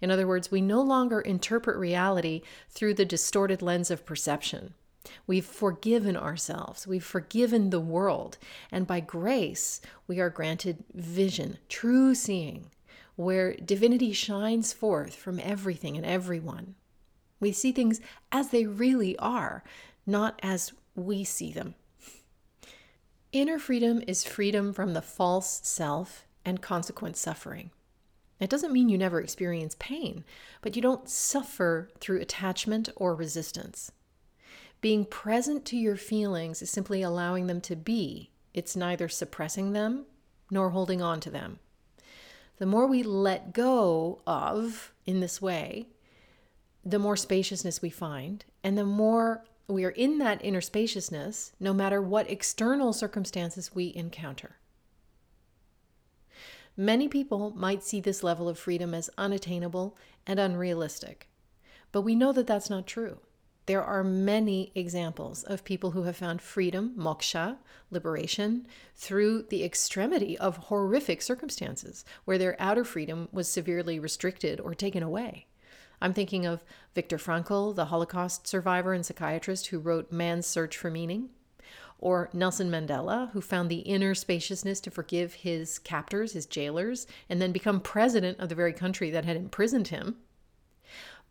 In 0.02 0.12
other 0.12 0.28
words, 0.28 0.52
we 0.52 0.62
no 0.62 0.82
longer 0.82 1.22
interpret 1.22 1.78
reality 1.78 2.42
through 2.70 2.96
the 2.96 3.06
distorted 3.06 3.62
lens 3.62 3.90
of 3.90 4.06
perception. 4.06 4.74
We've 5.28 5.46
forgiven 5.46 6.18
ourselves, 6.18 6.88
we've 6.88 7.04
forgiven 7.04 7.70
the 7.70 7.80
world, 7.80 8.38
and 8.72 8.88
by 8.88 9.00
grace, 9.00 9.80
we 10.08 10.20
are 10.20 10.30
granted 10.30 10.84
vision, 10.94 11.58
true 11.70 12.16
seeing, 12.16 12.72
where 13.16 13.56
divinity 13.56 14.14
shines 14.14 14.74
forth 14.74 15.16
from 15.16 15.40
everything 15.40 15.96
and 15.96 16.06
everyone. 16.06 16.76
We 17.40 17.52
see 17.52 17.72
things 17.72 18.02
as 18.32 18.50
they 18.50 18.66
really 18.66 19.18
are, 19.20 19.64
not 20.06 20.40
as 20.42 20.74
we 20.96 21.24
see 21.24 21.52
them. 21.52 21.76
Inner 23.32 23.60
freedom 23.60 24.02
is 24.08 24.24
freedom 24.24 24.74
from 24.74 24.94
the 24.94 25.02
false 25.02 25.60
self 25.64 26.26
and 26.46 26.62
consequent 26.62 27.18
suffering. 27.18 27.72
It 28.40 28.50
doesn't 28.50 28.74
mean 28.74 28.90
you 28.90 28.98
never 28.98 29.22
experience 29.22 29.76
pain, 29.80 30.24
but 30.62 30.76
you 30.76 30.82
don't 30.82 31.10
suffer 31.10 31.90
through 32.00 32.20
attachment 32.20 32.90
or 32.96 33.16
resistance. 33.16 33.92
Being 34.82 35.06
present 35.06 35.66
to 35.66 35.78
your 35.78 35.96
feelings 35.96 36.62
is 36.62 36.70
simply 36.70 37.02
allowing 37.02 37.48
them 37.48 37.62
to 37.62 37.76
be. 37.76 38.32
It's 38.54 38.76
neither 38.76 39.08
suppressing 39.08 39.72
them 39.72 40.06
nor 40.52 40.72
holding 40.72 41.02
on 41.02 41.20
to 41.22 41.30
them. 41.30 41.60
The 42.58 42.66
more 42.66 42.88
we 42.88 43.04
let 43.04 43.54
go 43.54 44.22
of 44.28 44.94
in 45.06 45.20
this 45.20 45.42
way, 45.42 45.88
the 46.84 47.00
more 47.00 47.18
spaciousness 47.18 47.82
we 47.82 47.90
find, 47.90 48.46
and 48.64 48.78
the 48.78 48.86
more 48.86 49.44
we 49.68 49.84
are 49.84 49.90
in 49.90 50.20
that 50.20 50.44
inner 50.46 50.62
spaciousness, 50.62 51.54
no 51.60 51.74
matter 51.74 52.02
what 52.02 52.30
external 52.30 52.94
circumstances 52.94 53.74
we 53.74 53.92
encounter. 53.96 54.58
Many 56.78 57.08
people 57.08 57.54
might 57.56 57.84
see 57.84 58.02
this 58.02 58.22
level 58.22 58.50
of 58.50 58.60
freedom 58.60 58.94
as 58.94 59.10
unattainable 59.18 59.98
and 60.28 60.40
unrealistic, 60.40 61.30
but 61.94 62.02
we 62.02 62.16
know 62.16 62.34
that 62.34 62.48
that's 62.48 62.70
not 62.70 62.86
true. 62.86 63.20
There 63.66 63.84
are 63.84 64.04
many 64.04 64.72
examples 64.76 65.44
of 65.44 65.64
people 65.64 65.92
who 65.92 66.04
have 66.04 66.18
found 66.18 66.42
freedom, 66.42 66.94
moksha, 66.98 67.58
liberation, 67.90 68.68
through 68.96 69.44
the 69.44 69.64
extremity 69.64 70.38
of 70.38 70.58
horrific 70.58 71.22
circumstances 71.22 72.04
where 72.26 72.38
their 72.38 72.56
outer 72.60 72.84
freedom 72.84 73.30
was 73.32 73.48
severely 73.48 73.98
restricted 73.98 74.60
or 74.60 74.76
taken 74.76 75.02
away. 75.02 75.48
I'm 76.02 76.14
thinking 76.14 76.46
of 76.46 76.64
Viktor 76.94 77.18
Frankl, 77.18 77.74
the 77.74 77.86
Holocaust 77.86 78.48
survivor 78.48 78.94
and 78.94 79.06
psychiatrist 79.06 79.68
who 79.68 79.80
wrote 79.80 80.12
Man's 80.12 80.46
Search 80.46 80.78
for 80.78 80.92
Meaning, 80.92 81.30
or 82.00 82.30
Nelson 82.34 82.70
Mandela, 82.70 83.32
who 83.32 83.42
found 83.42 83.70
the 83.70 83.80
inner 83.80 84.14
spaciousness 84.14 84.80
to 84.82 84.92
forgive 84.92 85.34
his 85.34 85.80
captors, 85.80 86.34
his 86.34 86.46
jailers, 86.46 87.08
and 87.30 87.42
then 87.42 87.52
become 87.52 87.80
president 87.80 88.40
of 88.40 88.50
the 88.50 88.56
very 88.56 88.74
country 88.74 89.10
that 89.12 89.26
had 89.26 89.38
imprisoned 89.38 89.88
him. 89.88 90.18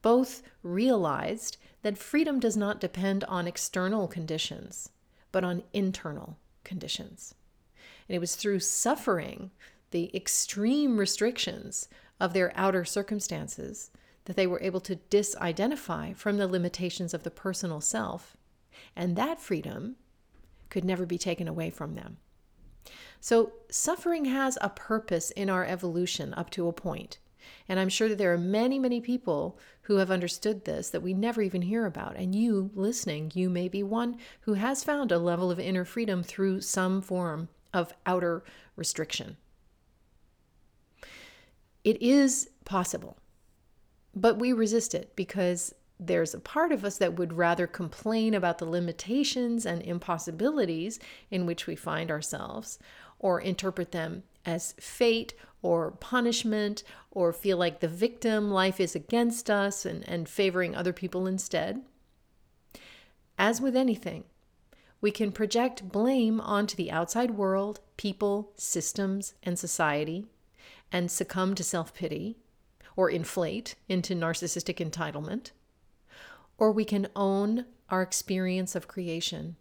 Both 0.02 0.42
realized 0.62 1.56
that 1.82 1.98
freedom 1.98 2.40
does 2.40 2.56
not 2.56 2.80
depend 2.80 3.24
on 3.24 3.46
external 3.46 4.08
conditions, 4.08 4.90
but 5.32 5.44
on 5.44 5.62
internal 5.72 6.38
conditions. 6.64 7.34
And 8.08 8.16
it 8.16 8.20
was 8.20 8.36
through 8.36 8.60
suffering 8.60 9.50
the 9.90 10.14
extreme 10.14 10.98
restrictions 10.98 11.88
of 12.18 12.32
their 12.32 12.52
outer 12.56 12.84
circumstances 12.84 13.90
that 14.24 14.36
they 14.36 14.46
were 14.46 14.62
able 14.62 14.80
to 14.80 14.96
disidentify 15.10 16.16
from 16.16 16.38
the 16.38 16.48
limitations 16.48 17.12
of 17.14 17.22
the 17.22 17.30
personal 17.30 17.80
self. 17.80 18.36
And 18.96 19.16
that 19.16 19.40
freedom 19.40 19.96
could 20.70 20.84
never 20.84 21.06
be 21.06 21.18
taken 21.18 21.48
away 21.48 21.70
from 21.70 21.94
them. 21.94 22.18
So, 23.20 23.52
suffering 23.70 24.26
has 24.26 24.58
a 24.60 24.68
purpose 24.68 25.30
in 25.30 25.48
our 25.48 25.64
evolution 25.64 26.34
up 26.34 26.50
to 26.50 26.68
a 26.68 26.72
point. 26.72 27.18
And 27.68 27.80
I'm 27.80 27.88
sure 27.88 28.08
that 28.08 28.18
there 28.18 28.32
are 28.32 28.38
many, 28.38 28.78
many 28.78 29.00
people 29.00 29.58
who 29.82 29.96
have 29.96 30.10
understood 30.10 30.64
this 30.64 30.90
that 30.90 31.02
we 31.02 31.14
never 31.14 31.42
even 31.42 31.62
hear 31.62 31.86
about. 31.86 32.16
And 32.16 32.34
you 32.34 32.70
listening, 32.74 33.32
you 33.34 33.48
may 33.48 33.68
be 33.68 33.82
one 33.82 34.18
who 34.42 34.54
has 34.54 34.84
found 34.84 35.12
a 35.12 35.18
level 35.18 35.50
of 35.50 35.58
inner 35.58 35.84
freedom 35.84 36.22
through 36.22 36.60
some 36.60 37.00
form 37.00 37.48
of 37.72 37.94
outer 38.06 38.44
restriction. 38.76 39.36
It 41.82 42.00
is 42.00 42.50
possible, 42.64 43.18
but 44.14 44.38
we 44.38 44.52
resist 44.52 44.94
it 44.94 45.14
because 45.16 45.74
there's 45.98 46.34
a 46.34 46.40
part 46.40 46.72
of 46.72 46.84
us 46.84 46.98
that 46.98 47.16
would 47.16 47.32
rather 47.32 47.66
complain 47.66 48.34
about 48.34 48.58
the 48.58 48.64
limitations 48.64 49.64
and 49.64 49.82
impossibilities 49.82 50.98
in 51.30 51.46
which 51.46 51.66
we 51.66 51.76
find 51.76 52.10
ourselves 52.10 52.78
or 53.18 53.40
interpret 53.40 53.92
them 53.92 54.24
as 54.44 54.74
fate 54.78 55.34
or 55.62 55.92
punishment 55.92 56.82
or 57.10 57.32
feel 57.32 57.56
like 57.56 57.80
the 57.80 57.88
victim 57.88 58.50
life 58.50 58.80
is 58.80 58.94
against 58.94 59.48
us 59.48 59.86
and, 59.86 60.06
and 60.08 60.28
favoring 60.28 60.74
other 60.74 60.92
people 60.92 61.26
instead. 61.26 61.80
As 63.38 63.60
with 63.60 63.76
anything, 63.76 64.24
we 65.00 65.10
can 65.10 65.32
project 65.32 65.90
blame 65.90 66.40
onto 66.40 66.76
the 66.76 66.90
outside 66.90 67.32
world, 67.32 67.80
people, 67.96 68.52
systems, 68.56 69.34
and 69.42 69.58
society, 69.58 70.26
and 70.90 71.10
succumb 71.10 71.54
to 71.54 71.64
self 71.64 71.94
pity 71.94 72.36
or 72.96 73.10
inflate 73.10 73.74
into 73.88 74.14
narcissistic 74.14 74.76
entitlement 74.76 75.50
or 76.58 76.70
we 76.70 76.84
can 76.84 77.08
own 77.16 77.66
our 77.90 78.02
experience 78.02 78.74
of 78.74 78.88
creation, 78.88 79.56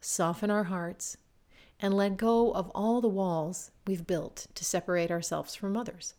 soften 0.00 0.50
our 0.50 0.64
hearts, 0.64 1.16
and 1.80 1.94
let 1.94 2.16
go 2.16 2.52
of 2.52 2.70
all 2.74 3.00
the 3.00 3.08
walls 3.08 3.70
we've 3.86 4.06
built 4.06 4.46
to 4.54 4.64
separate 4.64 5.10
ourselves 5.10 5.54
from 5.54 5.76
others. 5.76 6.14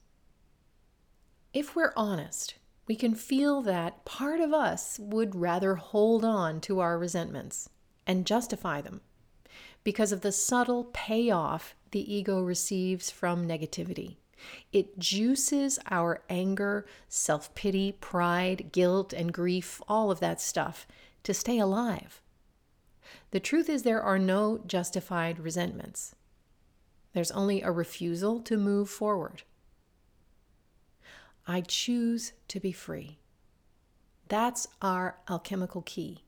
If 1.53 1.75
we're 1.75 1.93
honest, 1.95 2.55
we 2.87 2.95
can 2.95 3.13
feel 3.13 3.61
that 3.61 4.05
part 4.05 4.39
of 4.39 4.53
us 4.53 4.99
would 4.99 5.35
rather 5.35 5.75
hold 5.75 6.25
on 6.25 6.61
to 6.61 6.79
our 6.79 6.97
resentments 6.97 7.69
and 8.07 8.25
justify 8.25 8.81
them 8.81 9.01
because 9.83 10.11
of 10.11 10.21
the 10.21 10.31
subtle 10.31 10.85
payoff 10.85 11.75
the 11.91 12.13
ego 12.13 12.41
receives 12.41 13.09
from 13.09 13.47
negativity. 13.47 14.17
It 14.71 14.99
juices 14.99 15.79
our 15.89 16.23
anger, 16.29 16.85
self 17.07 17.53
pity, 17.55 17.93
pride, 17.93 18.71
guilt, 18.71 19.13
and 19.13 19.33
grief, 19.33 19.81
all 19.87 20.11
of 20.11 20.19
that 20.19 20.41
stuff, 20.41 20.87
to 21.23 21.33
stay 21.33 21.59
alive. 21.59 22.21
The 23.31 23.39
truth 23.39 23.69
is, 23.69 23.83
there 23.83 24.01
are 24.01 24.19
no 24.19 24.59
justified 24.65 25.39
resentments. 25.39 26.15
There's 27.13 27.31
only 27.31 27.61
a 27.61 27.71
refusal 27.71 28.39
to 28.41 28.57
move 28.57 28.89
forward. 28.89 29.43
I 31.45 31.61
choose 31.61 32.33
to 32.47 32.59
be 32.59 32.71
free. 32.71 33.17
That's 34.27 34.67
our 34.81 35.17
alchemical 35.29 35.81
key 35.81 36.23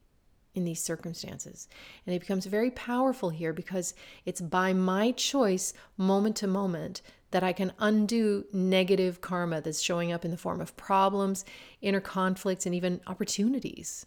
in 0.56 0.66
these 0.66 0.84
circumstances. 0.84 1.68
And 2.06 2.16
it 2.16 2.20
becomes 2.20 2.46
very 2.46 2.72
powerful 2.72 3.30
here 3.30 3.54
because 3.54 3.94
it's 4.26 4.42
by 4.42 4.74
my 4.74 5.12
choice, 5.12 5.74
moment 5.98 6.36
to 6.38 6.48
moment, 6.48 7.02
that 7.34 7.44
I 7.44 7.52
can 7.52 7.74
undo 7.80 8.46
negative 8.54 9.20
karma 9.20 9.60
that's 9.60 9.82
showing 9.82 10.12
up 10.12 10.24
in 10.24 10.30
the 10.30 10.38
form 10.38 10.62
of 10.62 10.78
problems, 10.78 11.44
inner 11.82 12.00
conflicts, 12.00 12.68
and 12.68 12.76
even 12.76 13.02
opportunities. 13.08 14.06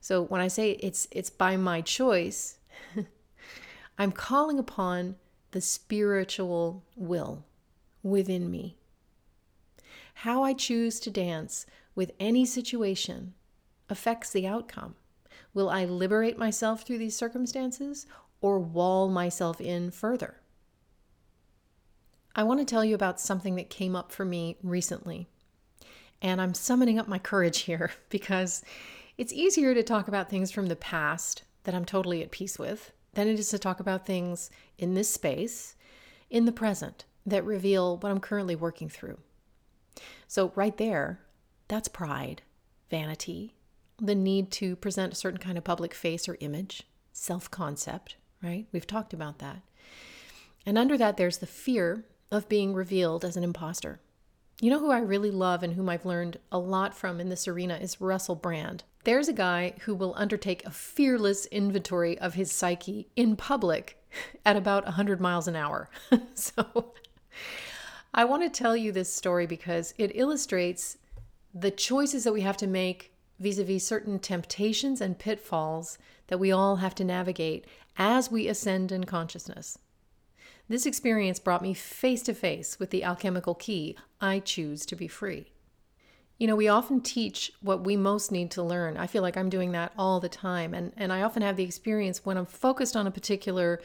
So 0.00 0.22
when 0.22 0.40
I 0.40 0.46
say 0.46 0.72
it's 0.80 1.08
it's 1.10 1.28
by 1.28 1.56
my 1.56 1.80
choice, 1.80 2.60
I'm 3.98 4.12
calling 4.12 4.60
upon 4.60 5.16
the 5.50 5.60
spiritual 5.60 6.84
will 6.94 7.44
within 8.04 8.48
me. 8.48 8.76
How 10.14 10.44
I 10.44 10.52
choose 10.52 11.00
to 11.00 11.10
dance 11.10 11.66
with 11.96 12.12
any 12.20 12.46
situation 12.46 13.34
affects 13.90 14.30
the 14.30 14.46
outcome. 14.46 14.94
Will 15.52 15.68
I 15.68 15.84
liberate 15.84 16.38
myself 16.38 16.82
through 16.82 16.98
these 16.98 17.16
circumstances 17.16 18.06
or 18.40 18.60
wall 18.60 19.08
myself 19.08 19.60
in 19.60 19.90
further? 19.90 20.36
I 22.38 22.44
want 22.44 22.60
to 22.60 22.64
tell 22.64 22.84
you 22.84 22.94
about 22.94 23.18
something 23.18 23.56
that 23.56 23.68
came 23.68 23.96
up 23.96 24.12
for 24.12 24.24
me 24.24 24.58
recently. 24.62 25.26
And 26.22 26.40
I'm 26.40 26.54
summoning 26.54 26.96
up 26.96 27.08
my 27.08 27.18
courage 27.18 27.62
here 27.62 27.90
because 28.10 28.64
it's 29.16 29.32
easier 29.32 29.74
to 29.74 29.82
talk 29.82 30.06
about 30.06 30.30
things 30.30 30.52
from 30.52 30.66
the 30.66 30.76
past 30.76 31.42
that 31.64 31.74
I'm 31.74 31.84
totally 31.84 32.22
at 32.22 32.30
peace 32.30 32.56
with 32.56 32.92
than 33.14 33.26
it 33.26 33.40
is 33.40 33.48
to 33.48 33.58
talk 33.58 33.80
about 33.80 34.06
things 34.06 34.50
in 34.78 34.94
this 34.94 35.10
space, 35.10 35.74
in 36.30 36.44
the 36.44 36.52
present, 36.52 37.06
that 37.26 37.44
reveal 37.44 37.96
what 37.96 38.12
I'm 38.12 38.20
currently 38.20 38.54
working 38.54 38.88
through. 38.88 39.18
So, 40.28 40.52
right 40.54 40.76
there, 40.76 41.18
that's 41.66 41.88
pride, 41.88 42.42
vanity, 42.88 43.56
the 44.00 44.14
need 44.14 44.52
to 44.52 44.76
present 44.76 45.14
a 45.14 45.16
certain 45.16 45.40
kind 45.40 45.58
of 45.58 45.64
public 45.64 45.92
face 45.92 46.28
or 46.28 46.36
image, 46.38 46.84
self 47.12 47.50
concept, 47.50 48.14
right? 48.40 48.68
We've 48.70 48.86
talked 48.86 49.12
about 49.12 49.40
that. 49.40 49.62
And 50.64 50.78
under 50.78 50.96
that, 50.98 51.16
there's 51.16 51.38
the 51.38 51.46
fear 51.46 52.04
of 52.30 52.48
being 52.48 52.74
revealed 52.74 53.24
as 53.24 53.36
an 53.36 53.44
imposter. 53.44 54.00
You 54.60 54.70
know 54.70 54.80
who 54.80 54.90
I 54.90 54.98
really 54.98 55.30
love 55.30 55.62
and 55.62 55.74
whom 55.74 55.88
I've 55.88 56.04
learned 56.04 56.38
a 56.50 56.58
lot 56.58 56.92
from 56.92 57.20
in 57.20 57.28
this 57.28 57.46
arena 57.46 57.76
is 57.76 58.00
Russell 58.00 58.34
Brand. 58.34 58.82
There's 59.04 59.28
a 59.28 59.32
guy 59.32 59.74
who 59.82 59.94
will 59.94 60.14
undertake 60.16 60.66
a 60.66 60.70
fearless 60.70 61.46
inventory 61.46 62.18
of 62.18 62.34
his 62.34 62.50
psyche 62.50 63.08
in 63.14 63.36
public 63.36 64.02
at 64.44 64.56
about 64.56 64.84
100 64.84 65.20
miles 65.20 65.46
an 65.46 65.54
hour. 65.54 65.88
so 66.34 66.92
I 68.12 68.24
want 68.24 68.42
to 68.42 68.50
tell 68.50 68.76
you 68.76 68.90
this 68.90 69.12
story 69.12 69.46
because 69.46 69.94
it 69.96 70.10
illustrates 70.14 70.98
the 71.54 71.70
choices 71.70 72.24
that 72.24 72.32
we 72.32 72.40
have 72.40 72.56
to 72.56 72.66
make 72.66 73.12
vis 73.38 73.58
a 73.58 73.64
vis 73.64 73.86
certain 73.86 74.18
temptations 74.18 75.00
and 75.00 75.18
pitfalls 75.18 75.98
that 76.26 76.38
we 76.38 76.50
all 76.50 76.76
have 76.76 76.94
to 76.96 77.04
navigate 77.04 77.64
as 77.96 78.30
we 78.30 78.48
ascend 78.48 78.90
in 78.90 79.04
consciousness. 79.04 79.78
This 80.68 80.86
experience 80.86 81.38
brought 81.38 81.62
me 81.62 81.74
face 81.74 82.22
to 82.24 82.34
face 82.34 82.78
with 82.78 82.90
the 82.90 83.04
alchemical 83.04 83.54
key 83.54 83.96
I 84.20 84.40
choose 84.40 84.84
to 84.86 84.96
be 84.96 85.08
free. 85.08 85.52
You 86.38 86.46
know, 86.46 86.56
we 86.56 86.68
often 86.68 87.00
teach 87.00 87.52
what 87.62 87.84
we 87.84 87.96
most 87.96 88.30
need 88.30 88.50
to 88.52 88.62
learn. 88.62 88.96
I 88.96 89.08
feel 89.08 89.22
like 89.22 89.36
I'm 89.36 89.48
doing 89.48 89.72
that 89.72 89.92
all 89.98 90.20
the 90.20 90.28
time. 90.28 90.74
And, 90.74 90.92
and 90.96 91.12
I 91.12 91.22
often 91.22 91.42
have 91.42 91.56
the 91.56 91.64
experience 91.64 92.24
when 92.24 92.36
I'm 92.36 92.46
focused 92.46 92.94
on 92.94 93.06
a 93.06 93.10
particular 93.10 93.80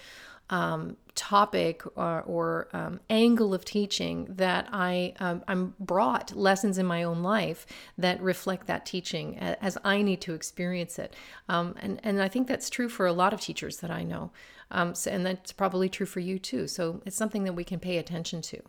um, 0.50 0.98
topic 1.15 1.84
or, 1.96 2.22
or 2.24 2.67
um, 2.74 3.00
angle 3.10 3.54
of 3.54 3.63
teaching 3.63 4.28
that 4.30 4.67
I 4.72 5.13
um, 5.19 5.43
I'm 5.48 5.74
brought 5.80 6.36
lessons 6.36 6.78
in 6.78 6.86
my 6.86 7.04
own 7.04 7.24
life 7.24 7.65
that 7.98 8.22
reflect 8.22 8.67
that 8.67 8.86
teaching 8.86 9.38
as 9.39 9.78
I 9.84 10.02
need 10.02 10.22
to 10.22 10.34
experience 10.34 11.00
it, 11.00 11.15
um, 11.48 11.76
and 11.80 12.00
and 12.04 12.22
I 12.22 12.28
think 12.28 12.48
that's 12.48 12.69
true 12.69 12.89
for 12.89 13.06
a 13.06 13.13
lot 13.13 13.34
of 13.34 13.41
teachers 13.41 13.78
that 13.78 13.89
I 13.91 14.04
know, 14.04 14.32
um, 14.74 14.96
so, 14.96 15.12
and 15.12 15.26
that's 15.26 15.52
probably 15.52 15.88
true 15.88 16.08
for 16.08 16.20
you 16.20 16.40
too. 16.40 16.68
So 16.68 17.02
it's 17.06 17.16
something 17.16 17.44
that 17.46 17.54
we 17.54 17.64
can 17.64 17.80
pay 17.80 17.98
attention 17.98 18.42
to. 18.42 18.62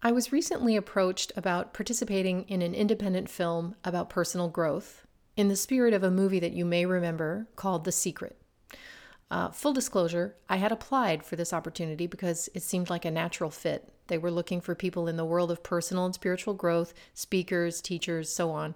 I 0.00 0.12
was 0.12 0.32
recently 0.32 0.76
approached 0.76 1.32
about 1.36 1.74
participating 1.74 2.44
in 2.44 2.62
an 2.62 2.72
independent 2.72 3.28
film 3.28 3.74
about 3.84 4.08
personal 4.08 4.48
growth 4.48 5.06
in 5.36 5.48
the 5.48 5.56
spirit 5.56 5.92
of 5.92 6.04
a 6.04 6.10
movie 6.10 6.38
that 6.38 6.52
you 6.52 6.64
may 6.64 6.86
remember 6.86 7.48
called 7.56 7.84
The 7.84 7.92
Secret. 7.92 8.36
Uh, 9.30 9.50
full 9.50 9.72
disclosure, 9.72 10.36
I 10.48 10.56
had 10.56 10.72
applied 10.72 11.24
for 11.24 11.34
this 11.34 11.52
opportunity 11.52 12.06
because 12.06 12.48
it 12.54 12.62
seemed 12.62 12.88
like 12.88 13.04
a 13.04 13.10
natural 13.10 13.50
fit. 13.50 13.92
They 14.06 14.18
were 14.18 14.30
looking 14.30 14.60
for 14.60 14.74
people 14.74 15.08
in 15.08 15.16
the 15.16 15.24
world 15.24 15.50
of 15.50 15.64
personal 15.64 16.06
and 16.06 16.14
spiritual 16.14 16.54
growth, 16.54 16.94
speakers, 17.12 17.82
teachers, 17.82 18.32
so 18.32 18.50
on. 18.52 18.74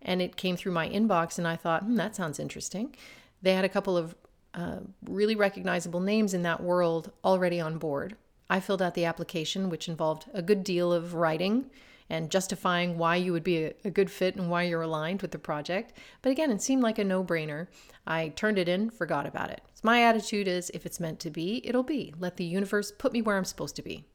And 0.00 0.22
it 0.22 0.36
came 0.36 0.56
through 0.56 0.72
my 0.72 0.88
inbox, 0.88 1.38
and 1.38 1.48
I 1.48 1.56
thought, 1.56 1.82
hmm, 1.82 1.96
that 1.96 2.14
sounds 2.14 2.38
interesting. 2.38 2.94
They 3.42 3.54
had 3.54 3.64
a 3.64 3.68
couple 3.70 3.96
of 3.96 4.14
uh, 4.54 4.80
really 5.08 5.36
recognizable 5.36 6.00
names 6.00 6.34
in 6.34 6.42
that 6.42 6.62
world 6.62 7.12
already 7.24 7.60
on 7.60 7.78
board. 7.78 8.16
I 8.50 8.60
filled 8.60 8.82
out 8.82 8.94
the 8.94 9.04
application, 9.04 9.68
which 9.68 9.88
involved 9.88 10.26
a 10.32 10.42
good 10.42 10.64
deal 10.64 10.92
of 10.92 11.14
writing 11.14 11.70
and 12.10 12.30
justifying 12.30 12.96
why 12.96 13.16
you 13.16 13.32
would 13.32 13.44
be 13.44 13.64
a, 13.64 13.74
a 13.84 13.90
good 13.90 14.10
fit 14.10 14.36
and 14.36 14.50
why 14.50 14.62
you're 14.62 14.82
aligned 14.82 15.20
with 15.20 15.30
the 15.30 15.38
project. 15.38 15.92
But 16.22 16.32
again, 16.32 16.50
it 16.50 16.62
seemed 16.62 16.82
like 16.82 16.98
a 16.98 17.04
no 17.04 17.22
brainer. 17.22 17.66
I 18.06 18.30
turned 18.30 18.58
it 18.58 18.68
in, 18.68 18.90
forgot 18.90 19.26
about 19.26 19.50
it. 19.50 19.60
So 19.74 19.82
my 19.84 20.02
attitude 20.02 20.48
is 20.48 20.70
if 20.70 20.86
it's 20.86 21.00
meant 21.00 21.20
to 21.20 21.30
be, 21.30 21.60
it'll 21.66 21.82
be. 21.82 22.14
Let 22.18 22.36
the 22.36 22.44
universe 22.44 22.90
put 22.90 23.12
me 23.12 23.20
where 23.20 23.36
I'm 23.36 23.44
supposed 23.44 23.76
to 23.76 23.82
be. 23.82 24.06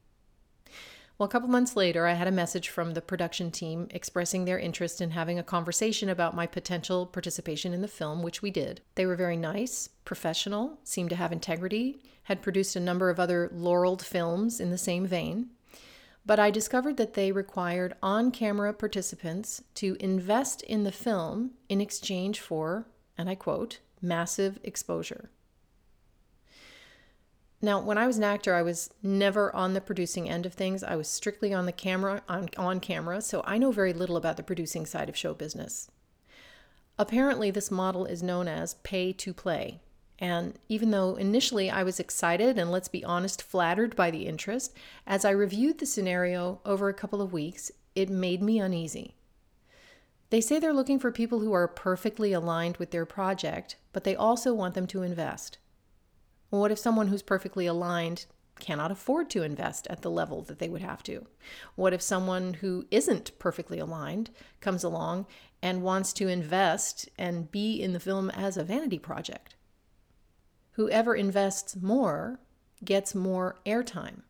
Well, 1.17 1.27
a 1.27 1.31
couple 1.31 1.47
months 1.47 1.75
later, 1.75 2.07
I 2.07 2.13
had 2.13 2.27
a 2.27 2.31
message 2.31 2.69
from 2.69 2.93
the 2.93 3.01
production 3.01 3.51
team 3.51 3.87
expressing 3.91 4.45
their 4.45 4.57
interest 4.57 4.99
in 4.99 5.11
having 5.11 5.37
a 5.37 5.43
conversation 5.43 6.09
about 6.09 6.35
my 6.35 6.47
potential 6.47 7.05
participation 7.05 7.71
in 7.71 7.81
the 7.81 7.87
film, 7.87 8.23
which 8.23 8.41
we 8.41 8.49
did. 8.49 8.81
They 8.95 9.05
were 9.05 9.15
very 9.15 9.37
nice, 9.37 9.89
professional, 10.05 10.79
seemed 10.83 11.11
to 11.11 11.15
have 11.15 11.31
integrity, 11.31 12.01
had 12.23 12.41
produced 12.41 12.75
a 12.75 12.79
number 12.79 13.11
of 13.11 13.19
other 13.19 13.49
laureled 13.53 14.03
films 14.03 14.59
in 14.59 14.71
the 14.71 14.77
same 14.77 15.05
vein. 15.05 15.49
But 16.25 16.39
I 16.39 16.49
discovered 16.49 16.97
that 16.97 17.13
they 17.13 17.31
required 17.31 17.93
on 18.01 18.31
camera 18.31 18.73
participants 18.73 19.61
to 19.75 19.95
invest 19.99 20.63
in 20.63 20.83
the 20.83 20.91
film 20.91 21.51
in 21.69 21.79
exchange 21.79 22.39
for, 22.39 22.87
and 23.17 23.29
I 23.29 23.35
quote, 23.35 23.79
massive 24.01 24.59
exposure. 24.63 25.29
Now, 27.63 27.79
when 27.79 27.97
I 27.97 28.07
was 28.07 28.17
an 28.17 28.25
actor, 28.25 28.53
I 28.53 28.61
was 28.61 28.89
never 29.01 29.55
on 29.55 29.73
the 29.73 29.79
producing 29.79 30.29
end 30.29 30.45
of 30.45 30.53
things. 30.53 30.83
I 30.83 30.97
was 30.97 31.07
strictly 31.07 31.53
on 31.53 31.65
the 31.65 31.71
camera, 31.71 32.21
on, 32.27 32.49
on 32.57 32.81
camera, 32.81 33.21
so 33.21 33.41
I 33.45 33.57
know 33.57 33.71
very 33.71 33.93
little 33.93 34.17
about 34.17 34.35
the 34.35 34.43
producing 34.43 34.85
side 34.85 35.07
of 35.07 35.15
show 35.15 35.33
business. 35.33 35.89
Apparently, 36.99 37.51
this 37.51 37.71
model 37.71 38.03
is 38.03 38.21
known 38.21 38.49
as 38.49 38.73
pay 38.83 39.13
to 39.13 39.33
play. 39.33 39.79
And 40.19 40.59
even 40.67 40.91
though 40.91 41.15
initially 41.15 41.69
I 41.69 41.83
was 41.83 42.01
excited 42.01 42.57
and 42.57 42.69
let's 42.69 42.89
be 42.89 43.05
honest, 43.05 43.41
flattered 43.41 43.95
by 43.95 44.11
the 44.11 44.27
interest, 44.27 44.75
as 45.07 45.23
I 45.23 45.31
reviewed 45.31 45.77
the 45.77 45.85
scenario 45.85 46.59
over 46.65 46.89
a 46.89 46.93
couple 46.93 47.21
of 47.21 47.31
weeks, 47.31 47.71
it 47.95 48.09
made 48.09 48.41
me 48.41 48.59
uneasy. 48.59 49.15
They 50.31 50.41
say 50.41 50.59
they're 50.59 50.73
looking 50.73 50.99
for 50.99 51.13
people 51.13 51.39
who 51.39 51.53
are 51.53 51.69
perfectly 51.69 52.33
aligned 52.33 52.75
with 52.75 52.91
their 52.91 53.05
project, 53.05 53.77
but 53.93 54.03
they 54.03 54.17
also 54.17 54.53
want 54.53 54.73
them 54.73 54.87
to 54.87 55.01
invest. 55.01 55.59
Well, 56.53 56.61
what 56.61 56.71
if 56.71 56.77
someone 56.77 57.07
who's 57.07 57.23
perfectly 57.23 57.65
aligned 57.65 58.27
cannot 58.59 58.91
afford 58.91 59.27
to 59.31 59.41
invest 59.41 59.87
at 59.87 60.03
the 60.03 60.11
level 60.11 60.43
that 60.43 60.59
they 60.59 60.69
would 60.69 60.83
have 60.83 61.01
to? 61.01 61.25
What 61.73 61.93
if 61.93 62.01
someone 62.03 62.53
who 62.53 62.85
isn't 62.91 63.31
perfectly 63.39 63.79
aligned 63.79 64.29
comes 64.61 64.83
along 64.83 65.25
and 65.63 65.81
wants 65.81 66.13
to 66.13 66.27
invest 66.27 67.09
and 67.17 67.51
be 67.51 67.81
in 67.81 67.93
the 67.93 67.99
film 67.99 68.29
as 68.29 68.55
a 68.55 68.63
vanity 68.63 68.99
project? 68.99 69.55
Whoever 70.73 71.15
invests 71.15 71.75
more 71.75 72.39
gets 72.85 73.15
more 73.15 73.59
airtime. 73.65 74.21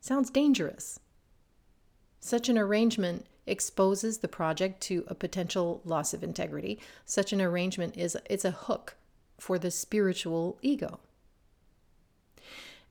Sounds 0.00 0.30
dangerous. 0.30 0.98
Such 2.18 2.48
an 2.48 2.58
arrangement 2.58 3.26
exposes 3.46 4.18
the 4.18 4.26
project 4.26 4.80
to 4.80 5.04
a 5.06 5.14
potential 5.14 5.80
loss 5.84 6.12
of 6.12 6.24
integrity. 6.24 6.80
Such 7.04 7.32
an 7.32 7.40
arrangement 7.40 7.96
is 7.96 8.18
it's 8.28 8.44
a 8.44 8.50
hook 8.50 8.96
for 9.38 9.58
the 9.58 9.70
spiritual 9.70 10.58
ego. 10.62 11.00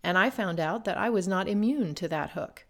And 0.04 0.18
I 0.18 0.30
found 0.30 0.60
out 0.60 0.84
that 0.86 0.98
I 0.98 1.10
was 1.10 1.28
not 1.28 1.48
immune 1.48 1.96
to 1.96 2.08
that 2.10 2.32
hook. 2.32 2.66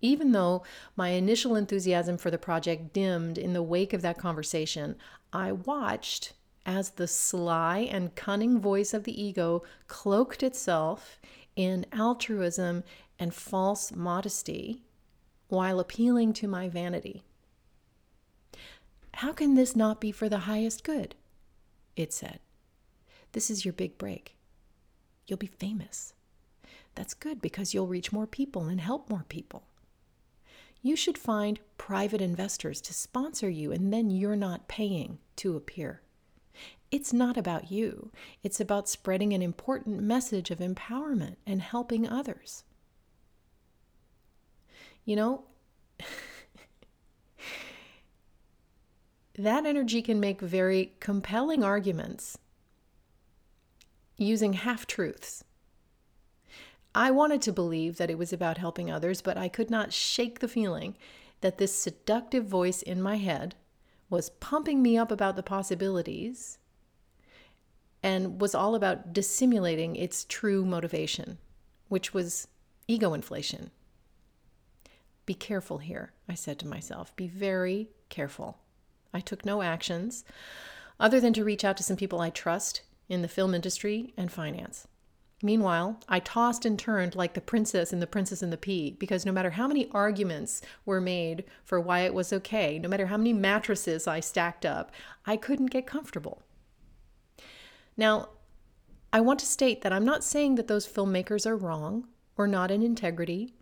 Even 0.00 0.32
though 0.32 0.62
my 0.96 1.10
initial 1.10 1.56
enthusiasm 1.56 2.18
for 2.18 2.30
the 2.30 2.36
project 2.36 2.92
dimmed 2.92 3.38
in 3.38 3.54
the 3.54 3.62
wake 3.62 3.94
of 3.94 4.02
that 4.02 4.18
conversation, 4.18 4.96
I 5.32 5.52
watched 5.52 6.34
as 6.66 6.90
the 6.90 7.08
sly 7.08 7.78
and 7.78 8.14
cunning 8.14 8.58
voice 8.58 8.92
of 8.92 9.04
the 9.04 9.22
ego 9.22 9.62
cloaked 9.86 10.42
itself 10.42 11.18
in 11.56 11.86
altruism 11.92 12.84
and 13.18 13.34
false 13.34 13.92
modesty 13.92 14.82
while 15.48 15.78
appealing 15.80 16.32
to 16.34 16.48
my 16.48 16.68
vanity. 16.68 17.22
How 19.14 19.32
can 19.32 19.54
this 19.54 19.76
not 19.76 20.00
be 20.00 20.10
for 20.10 20.28
the 20.28 20.40
highest 20.40 20.84
good? 20.84 21.14
It 21.96 22.12
said. 22.12 22.40
This 23.34 23.50
is 23.50 23.64
your 23.64 23.74
big 23.74 23.98
break. 23.98 24.36
You'll 25.26 25.38
be 25.38 25.48
famous. 25.48 26.14
That's 26.94 27.14
good 27.14 27.42
because 27.42 27.74
you'll 27.74 27.88
reach 27.88 28.12
more 28.12 28.28
people 28.28 28.66
and 28.66 28.80
help 28.80 29.10
more 29.10 29.26
people. 29.28 29.64
You 30.82 30.94
should 30.94 31.18
find 31.18 31.58
private 31.76 32.20
investors 32.20 32.80
to 32.82 32.94
sponsor 32.94 33.50
you, 33.50 33.72
and 33.72 33.92
then 33.92 34.08
you're 34.08 34.36
not 34.36 34.68
paying 34.68 35.18
to 35.36 35.56
appear. 35.56 36.00
It's 36.92 37.12
not 37.12 37.36
about 37.36 37.72
you, 37.72 38.12
it's 38.44 38.60
about 38.60 38.88
spreading 38.88 39.32
an 39.32 39.42
important 39.42 40.00
message 40.00 40.52
of 40.52 40.60
empowerment 40.60 41.34
and 41.44 41.60
helping 41.60 42.08
others. 42.08 42.62
You 45.04 45.16
know, 45.16 45.42
that 49.36 49.66
energy 49.66 50.02
can 50.02 50.20
make 50.20 50.40
very 50.40 50.92
compelling 51.00 51.64
arguments 51.64 52.38
using 54.16 54.54
half 54.54 54.86
truths. 54.86 55.44
I 56.94 57.10
wanted 57.10 57.42
to 57.42 57.52
believe 57.52 57.96
that 57.96 58.10
it 58.10 58.18
was 58.18 58.32
about 58.32 58.58
helping 58.58 58.90
others, 58.90 59.20
but 59.20 59.36
I 59.36 59.48
could 59.48 59.70
not 59.70 59.92
shake 59.92 60.38
the 60.38 60.48
feeling 60.48 60.96
that 61.40 61.58
this 61.58 61.74
seductive 61.74 62.46
voice 62.46 62.82
in 62.82 63.02
my 63.02 63.16
head 63.16 63.56
was 64.08 64.30
pumping 64.30 64.80
me 64.80 64.96
up 64.96 65.10
about 65.10 65.34
the 65.34 65.42
possibilities 65.42 66.58
and 68.02 68.40
was 68.40 68.54
all 68.54 68.74
about 68.74 69.12
dissimulating 69.12 69.96
its 69.96 70.24
true 70.24 70.64
motivation, 70.64 71.38
which 71.88 72.14
was 72.14 72.46
ego 72.86 73.12
inflation. 73.12 73.70
Be 75.26 75.34
careful 75.34 75.78
here, 75.78 76.12
I 76.28 76.34
said 76.34 76.58
to 76.60 76.68
myself. 76.68 77.16
Be 77.16 77.26
very 77.26 77.88
careful. 78.08 78.58
I 79.12 79.20
took 79.20 79.44
no 79.44 79.62
actions 79.62 80.24
other 81.00 81.18
than 81.18 81.32
to 81.32 81.44
reach 81.44 81.64
out 81.64 81.76
to 81.78 81.82
some 81.82 81.96
people 81.96 82.20
I 82.20 82.30
trust 82.30 82.82
in 83.08 83.22
the 83.22 83.28
film 83.28 83.54
industry 83.54 84.12
and 84.16 84.30
finance. 84.32 84.86
Meanwhile, 85.42 86.00
I 86.08 86.20
tossed 86.20 86.64
and 86.64 86.78
turned 86.78 87.14
like 87.14 87.34
the 87.34 87.40
princess 87.40 87.92
in 87.92 88.00
The 88.00 88.06
Princess 88.06 88.40
and 88.40 88.50
the 88.52 88.56
Pea 88.56 88.92
because 88.92 89.26
no 89.26 89.32
matter 89.32 89.50
how 89.50 89.68
many 89.68 89.90
arguments 89.90 90.62
were 90.86 91.02
made 91.02 91.44
for 91.64 91.78
why 91.78 92.00
it 92.00 92.14
was 92.14 92.32
okay, 92.32 92.78
no 92.78 92.88
matter 92.88 93.06
how 93.06 93.18
many 93.18 93.34
mattresses 93.34 94.06
I 94.06 94.20
stacked 94.20 94.64
up, 94.64 94.90
I 95.26 95.36
couldn't 95.36 95.66
get 95.66 95.86
comfortable. 95.86 96.42
Now, 97.96 98.30
I 99.12 99.20
want 99.20 99.38
to 99.40 99.46
state 99.46 99.82
that 99.82 99.92
I'm 99.92 100.04
not 100.04 100.24
saying 100.24 100.54
that 100.54 100.66
those 100.66 100.88
filmmakers 100.88 101.46
are 101.46 101.56
wrong 101.56 102.08
or 102.36 102.48
not 102.48 102.70
in 102.70 102.82
integrity. 102.82 103.54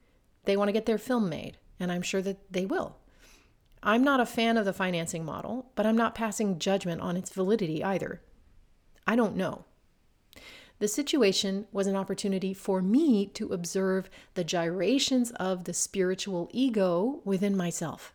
They 0.44 0.56
want 0.56 0.68
to 0.68 0.72
get 0.72 0.86
their 0.86 0.98
film 0.98 1.28
made, 1.28 1.58
and 1.80 1.90
I'm 1.90 2.02
sure 2.02 2.22
that 2.22 2.38
they 2.52 2.64
will. 2.64 2.96
I'm 3.82 4.04
not 4.04 4.20
a 4.20 4.26
fan 4.26 4.56
of 4.56 4.64
the 4.64 4.72
financing 4.72 5.24
model, 5.24 5.72
but 5.74 5.84
I'm 5.84 5.96
not 5.96 6.14
passing 6.14 6.60
judgment 6.60 7.00
on 7.00 7.16
its 7.16 7.30
validity 7.30 7.82
either. 7.82 8.22
I 9.06 9.16
don't 9.16 9.36
know. 9.36 9.64
The 10.78 10.88
situation 10.88 11.66
was 11.70 11.86
an 11.86 11.94
opportunity 11.94 12.52
for 12.52 12.82
me 12.82 13.26
to 13.34 13.52
observe 13.52 14.10
the 14.34 14.42
gyrations 14.42 15.30
of 15.32 15.64
the 15.64 15.72
spiritual 15.72 16.50
ego 16.52 17.20
within 17.24 17.56
myself. 17.56 18.12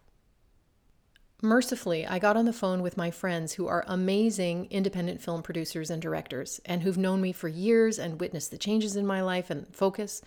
Mercifully, 1.41 2.05
I 2.05 2.17
got 2.17 2.35
on 2.35 2.45
the 2.45 2.51
phone 2.51 2.81
with 2.81 2.97
my 2.97 3.11
friends 3.11 3.53
who 3.53 3.67
are 3.67 3.85
amazing 3.87 4.67
independent 4.71 5.21
film 5.21 5.43
producers 5.43 5.91
and 5.91 6.01
directors 6.01 6.59
and 6.65 6.81
who've 6.81 6.97
known 6.97 7.21
me 7.21 7.31
for 7.31 7.47
years 7.47 7.99
and 7.99 8.19
witnessed 8.19 8.49
the 8.49 8.57
changes 8.57 8.95
in 8.95 9.05
my 9.05 9.21
life 9.21 9.49
and 9.51 9.73
focus. 9.73 10.21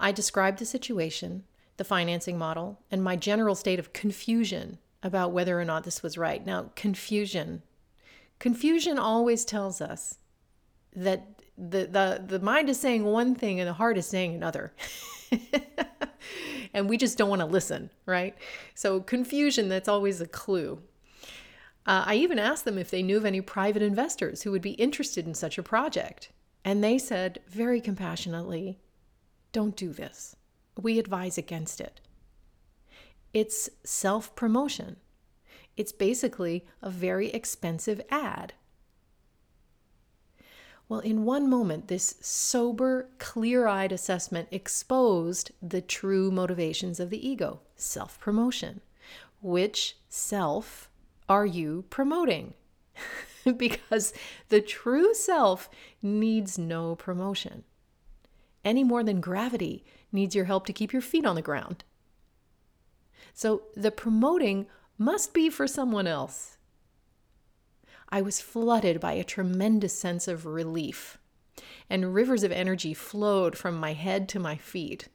I 0.00 0.10
described 0.10 0.58
the 0.58 0.66
situation, 0.66 1.44
the 1.76 1.84
financing 1.84 2.36
model, 2.36 2.80
and 2.90 3.04
my 3.04 3.14
general 3.14 3.54
state 3.54 3.78
of 3.78 3.92
confusion 3.92 4.78
about 5.00 5.32
whether 5.32 5.60
or 5.60 5.64
not 5.64 5.84
this 5.84 6.02
was 6.02 6.18
right. 6.18 6.44
Now, 6.44 6.72
confusion. 6.74 7.62
Confusion 8.42 8.98
always 8.98 9.44
tells 9.44 9.80
us 9.80 10.18
that 10.96 11.40
the 11.56 11.86
the 11.86 12.24
the 12.26 12.40
mind 12.40 12.68
is 12.68 12.80
saying 12.80 13.04
one 13.04 13.36
thing 13.36 13.60
and 13.60 13.68
the 13.68 13.74
heart 13.74 13.96
is 13.96 14.04
saying 14.04 14.34
another. 14.34 14.72
and 16.74 16.88
we 16.88 16.96
just 16.96 17.16
don't 17.16 17.28
want 17.28 17.38
to 17.38 17.46
listen, 17.46 17.88
right? 18.04 18.34
So 18.74 19.00
confusion 19.00 19.68
that's 19.68 19.88
always 19.88 20.20
a 20.20 20.26
clue. 20.26 20.82
Uh, 21.86 22.02
I 22.04 22.16
even 22.16 22.40
asked 22.40 22.64
them 22.64 22.78
if 22.78 22.90
they 22.90 23.00
knew 23.00 23.16
of 23.16 23.24
any 23.24 23.40
private 23.40 23.80
investors 23.80 24.42
who 24.42 24.50
would 24.50 24.60
be 24.60 24.72
interested 24.72 25.24
in 25.24 25.34
such 25.34 25.56
a 25.56 25.62
project. 25.62 26.32
And 26.64 26.82
they 26.82 26.98
said 26.98 27.38
very 27.48 27.80
compassionately, 27.80 28.80
don't 29.52 29.76
do 29.76 29.92
this. 29.92 30.34
We 30.76 30.98
advise 30.98 31.38
against 31.38 31.80
it. 31.80 32.00
It's 33.32 33.70
self 33.84 34.34
promotion. 34.34 34.96
It's 35.76 35.92
basically 35.92 36.64
a 36.80 36.90
very 36.90 37.30
expensive 37.30 38.00
ad. 38.10 38.54
Well, 40.88 41.00
in 41.00 41.24
one 41.24 41.48
moment, 41.48 41.88
this 41.88 42.16
sober, 42.20 43.08
clear 43.18 43.66
eyed 43.66 43.92
assessment 43.92 44.48
exposed 44.50 45.52
the 45.62 45.80
true 45.80 46.30
motivations 46.30 47.00
of 47.00 47.08
the 47.08 47.26
ego 47.26 47.60
self 47.76 48.20
promotion. 48.20 48.82
Which 49.40 49.96
self 50.08 50.90
are 51.28 51.46
you 51.46 51.84
promoting? 51.88 52.54
because 53.56 54.12
the 54.50 54.60
true 54.60 55.14
self 55.14 55.70
needs 56.02 56.58
no 56.58 56.94
promotion, 56.94 57.64
any 58.64 58.84
more 58.84 59.02
than 59.02 59.20
gravity 59.20 59.84
needs 60.12 60.34
your 60.34 60.44
help 60.44 60.66
to 60.66 60.72
keep 60.72 60.92
your 60.92 61.02
feet 61.02 61.24
on 61.24 61.36
the 61.36 61.42
ground. 61.42 61.84
So 63.34 63.62
the 63.74 63.90
promoting 63.90 64.66
must 64.98 65.34
be 65.34 65.50
for 65.50 65.66
someone 65.66 66.06
else. 66.06 66.58
I 68.08 68.20
was 68.20 68.40
flooded 68.40 69.00
by 69.00 69.12
a 69.12 69.24
tremendous 69.24 69.98
sense 69.98 70.28
of 70.28 70.44
relief, 70.44 71.18
and 71.88 72.14
rivers 72.14 72.42
of 72.42 72.52
energy 72.52 72.92
flowed 72.94 73.56
from 73.56 73.76
my 73.76 73.94
head 73.94 74.28
to 74.30 74.38
my 74.38 74.56
feet. 74.56 75.08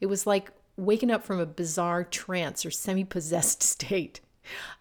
It 0.00 0.06
was 0.06 0.26
like 0.26 0.50
waking 0.76 1.10
up 1.10 1.24
from 1.24 1.38
a 1.38 1.46
bizarre 1.46 2.04
trance 2.04 2.64
or 2.64 2.70
semi 2.70 3.04
possessed 3.04 3.62
state. 3.62 4.20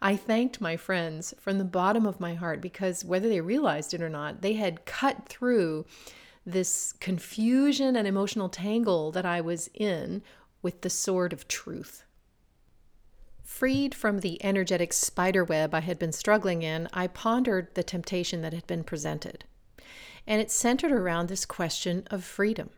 I 0.01 0.15
thanked 0.15 0.62
my 0.62 0.77
friends 0.77 1.33
from 1.38 1.57
the 1.57 1.65
bottom 1.65 2.05
of 2.05 2.19
my 2.19 2.33
heart 2.33 2.62
because, 2.62 3.05
whether 3.05 3.27
they 3.27 3.41
realized 3.41 3.93
it 3.93 4.01
or 4.01 4.09
not, 4.09 4.41
they 4.41 4.53
had 4.53 4.85
cut 4.85 5.27
through 5.27 5.85
this 6.45 6.93
confusion 6.99 7.95
and 7.95 8.07
emotional 8.07 8.49
tangle 8.49 9.12
that 9.12 9.25
I 9.25 9.41
was 9.41 9.69
in 9.73 10.23
with 10.62 10.81
the 10.81 10.89
sword 10.89 11.33
of 11.33 11.47
truth. 11.47 12.05
Freed 13.49 13.93
from 13.93 14.19
the 14.19 14.41
energetic 14.45 14.93
spiderweb 14.93 15.73
I 15.73 15.81
had 15.81 15.99
been 15.99 16.13
struggling 16.13 16.62
in, 16.62 16.88
I 16.93 17.07
pondered 17.07 17.73
the 17.73 17.83
temptation 17.83 18.41
that 18.43 18.53
had 18.53 18.65
been 18.67 18.85
presented. 18.85 19.43
And 20.25 20.39
it 20.39 20.51
centered 20.51 20.93
around 20.93 21.27
this 21.27 21.45
question 21.45 22.07
of 22.12 22.23
freedom. 22.23 22.69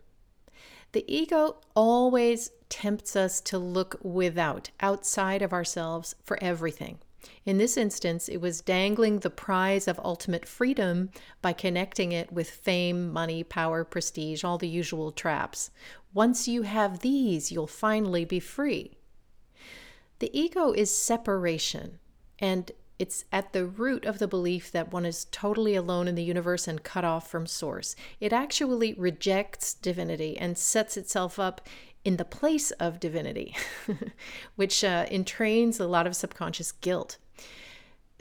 The 0.93 1.05
ego 1.13 1.57
always 1.75 2.51
tempts 2.69 3.15
us 3.15 3.41
to 3.41 3.59
look 3.59 3.99
without, 4.01 4.71
outside 4.79 5.43
of 5.43 5.53
ourselves, 5.53 6.15
for 6.23 6.41
everything. 6.41 6.97
In 7.45 7.59
this 7.59 7.77
instance, 7.77 8.27
it 8.27 8.37
was 8.37 8.61
dangling 8.61 9.19
the 9.19 9.29
prize 9.29 9.87
of 9.87 9.99
ultimate 9.99 10.47
freedom 10.47 11.11
by 11.43 11.53
connecting 11.53 12.11
it 12.11 12.31
with 12.31 12.49
fame, 12.49 13.11
money, 13.11 13.43
power, 13.43 13.83
prestige, 13.83 14.43
all 14.43 14.57
the 14.57 14.69
usual 14.69 15.11
traps. 15.11 15.69
Once 16.13 16.47
you 16.47 16.63
have 16.63 16.99
these, 16.99 17.51
you'll 17.51 17.67
finally 17.67 18.25
be 18.25 18.39
free. 18.39 18.97
The 20.21 20.39
ego 20.39 20.71
is 20.71 20.95
separation, 20.95 21.97
and 22.37 22.71
it's 22.99 23.25
at 23.31 23.53
the 23.53 23.65
root 23.65 24.05
of 24.05 24.19
the 24.19 24.27
belief 24.27 24.71
that 24.71 24.93
one 24.93 25.03
is 25.03 25.25
totally 25.31 25.73
alone 25.73 26.07
in 26.07 26.13
the 26.13 26.23
universe 26.23 26.67
and 26.67 26.83
cut 26.83 27.03
off 27.03 27.27
from 27.27 27.47
source. 27.47 27.95
It 28.19 28.31
actually 28.31 28.93
rejects 28.93 29.73
divinity 29.73 30.37
and 30.37 30.59
sets 30.59 30.95
itself 30.95 31.39
up 31.39 31.67
in 32.05 32.17
the 32.17 32.23
place 32.23 32.69
of 32.69 32.99
divinity, 32.99 33.55
which 34.55 34.83
uh, 34.83 35.07
entrains 35.07 35.79
a 35.79 35.87
lot 35.87 36.05
of 36.05 36.15
subconscious 36.15 36.71
guilt. 36.71 37.17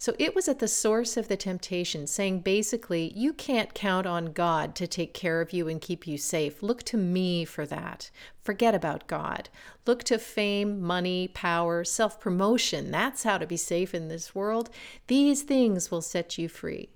So 0.01 0.15
it 0.19 0.35
was 0.35 0.49
at 0.49 0.61
the 0.61 0.67
source 0.67 1.19
of 1.19 1.29
the 1.29 1.37
temptation, 1.37 2.07
saying 2.07 2.41
basically, 2.41 3.13
you 3.15 3.35
can't 3.35 3.75
count 3.75 4.07
on 4.07 4.33
God 4.33 4.75
to 4.77 4.87
take 4.87 5.13
care 5.13 5.43
of 5.43 5.53
you 5.53 5.69
and 5.69 5.79
keep 5.79 6.07
you 6.07 6.17
safe. 6.17 6.63
Look 6.63 6.85
to 6.85 6.97
me 6.97 7.45
for 7.45 7.67
that. 7.67 8.11
Forget 8.43 8.75
about 8.75 9.07
God. 9.07 9.51
Look 9.85 10.03
to 10.05 10.19
fame, 10.19 10.81
money, 10.81 11.29
power, 11.29 11.85
self 11.85 12.19
promotion. 12.19 12.91
That's 12.91 13.25
how 13.25 13.37
to 13.37 13.47
be 13.47 13.59
safe 13.59 13.95
in 13.95 14.09
this 14.09 14.35
world. 14.35 14.71
These 15.07 15.43
things 15.43 15.91
will 15.91 16.01
set 16.01 16.39
you 16.39 16.49
free. 16.49 16.89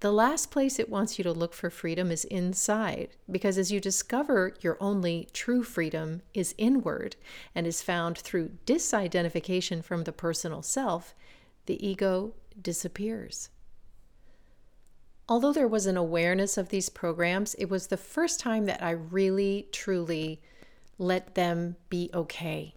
The 0.00 0.10
last 0.10 0.50
place 0.50 0.78
it 0.78 0.88
wants 0.88 1.18
you 1.18 1.24
to 1.24 1.32
look 1.32 1.52
for 1.52 1.68
freedom 1.68 2.10
is 2.10 2.24
inside, 2.24 3.10
because 3.30 3.58
as 3.58 3.70
you 3.70 3.80
discover 3.80 4.54
your 4.62 4.78
only 4.80 5.28
true 5.34 5.62
freedom 5.62 6.22
is 6.32 6.54
inward 6.56 7.16
and 7.54 7.66
is 7.66 7.82
found 7.82 8.16
through 8.16 8.52
disidentification 8.64 9.84
from 9.84 10.04
the 10.04 10.12
personal 10.12 10.62
self, 10.62 11.14
the 11.70 11.86
ego 11.88 12.34
disappears. 12.60 13.48
Although 15.28 15.52
there 15.52 15.68
was 15.68 15.86
an 15.86 15.96
awareness 15.96 16.58
of 16.58 16.70
these 16.70 16.88
programs, 16.88 17.54
it 17.54 17.66
was 17.66 17.86
the 17.86 17.96
first 17.96 18.40
time 18.40 18.64
that 18.64 18.82
I 18.82 18.90
really, 18.90 19.68
truly 19.70 20.42
let 20.98 21.36
them 21.36 21.76
be 21.88 22.10
okay. 22.12 22.74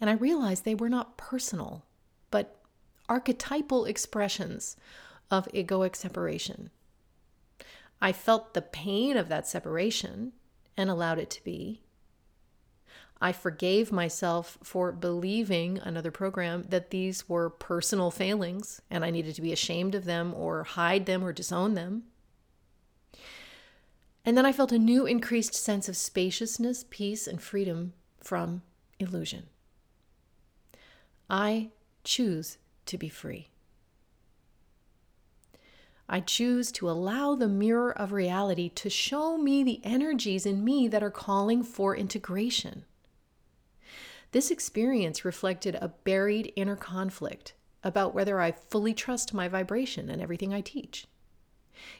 And 0.00 0.10
I 0.10 0.14
realized 0.14 0.64
they 0.64 0.74
were 0.74 0.88
not 0.88 1.16
personal, 1.16 1.84
but 2.32 2.60
archetypal 3.08 3.84
expressions 3.84 4.76
of 5.30 5.46
egoic 5.54 5.94
separation. 5.94 6.70
I 8.02 8.10
felt 8.10 8.54
the 8.54 8.60
pain 8.62 9.16
of 9.16 9.28
that 9.28 9.46
separation 9.46 10.32
and 10.76 10.90
allowed 10.90 11.20
it 11.20 11.30
to 11.30 11.44
be. 11.44 11.82
I 13.20 13.32
forgave 13.32 13.92
myself 13.92 14.58
for 14.62 14.92
believing 14.92 15.78
another 15.78 16.10
program 16.10 16.64
that 16.68 16.90
these 16.90 17.28
were 17.28 17.48
personal 17.48 18.10
failings 18.10 18.82
and 18.90 19.04
I 19.04 19.10
needed 19.10 19.34
to 19.36 19.42
be 19.42 19.52
ashamed 19.52 19.94
of 19.94 20.04
them 20.04 20.34
or 20.34 20.64
hide 20.64 21.06
them 21.06 21.24
or 21.24 21.32
disown 21.32 21.74
them. 21.74 22.04
And 24.24 24.36
then 24.36 24.44
I 24.44 24.52
felt 24.52 24.72
a 24.72 24.78
new 24.78 25.06
increased 25.06 25.54
sense 25.54 25.88
of 25.88 25.96
spaciousness, 25.96 26.84
peace, 26.90 27.26
and 27.26 27.40
freedom 27.40 27.94
from 28.20 28.62
illusion. 28.98 29.44
I 31.30 31.70
choose 32.04 32.58
to 32.86 32.98
be 32.98 33.08
free. 33.08 33.48
I 36.08 36.20
choose 36.20 36.70
to 36.72 36.90
allow 36.90 37.34
the 37.34 37.48
mirror 37.48 37.96
of 37.96 38.12
reality 38.12 38.68
to 38.70 38.90
show 38.90 39.38
me 39.38 39.64
the 39.64 39.80
energies 39.82 40.44
in 40.46 40.64
me 40.64 40.86
that 40.88 41.02
are 41.02 41.10
calling 41.10 41.62
for 41.62 41.96
integration. 41.96 42.84
This 44.36 44.50
experience 44.50 45.24
reflected 45.24 45.76
a 45.76 45.94
buried 46.04 46.52
inner 46.56 46.76
conflict 46.76 47.54
about 47.82 48.14
whether 48.14 48.38
I 48.38 48.52
fully 48.52 48.92
trust 48.92 49.32
my 49.32 49.48
vibration 49.48 50.10
and 50.10 50.20
everything 50.20 50.52
I 50.52 50.60
teach. 50.60 51.06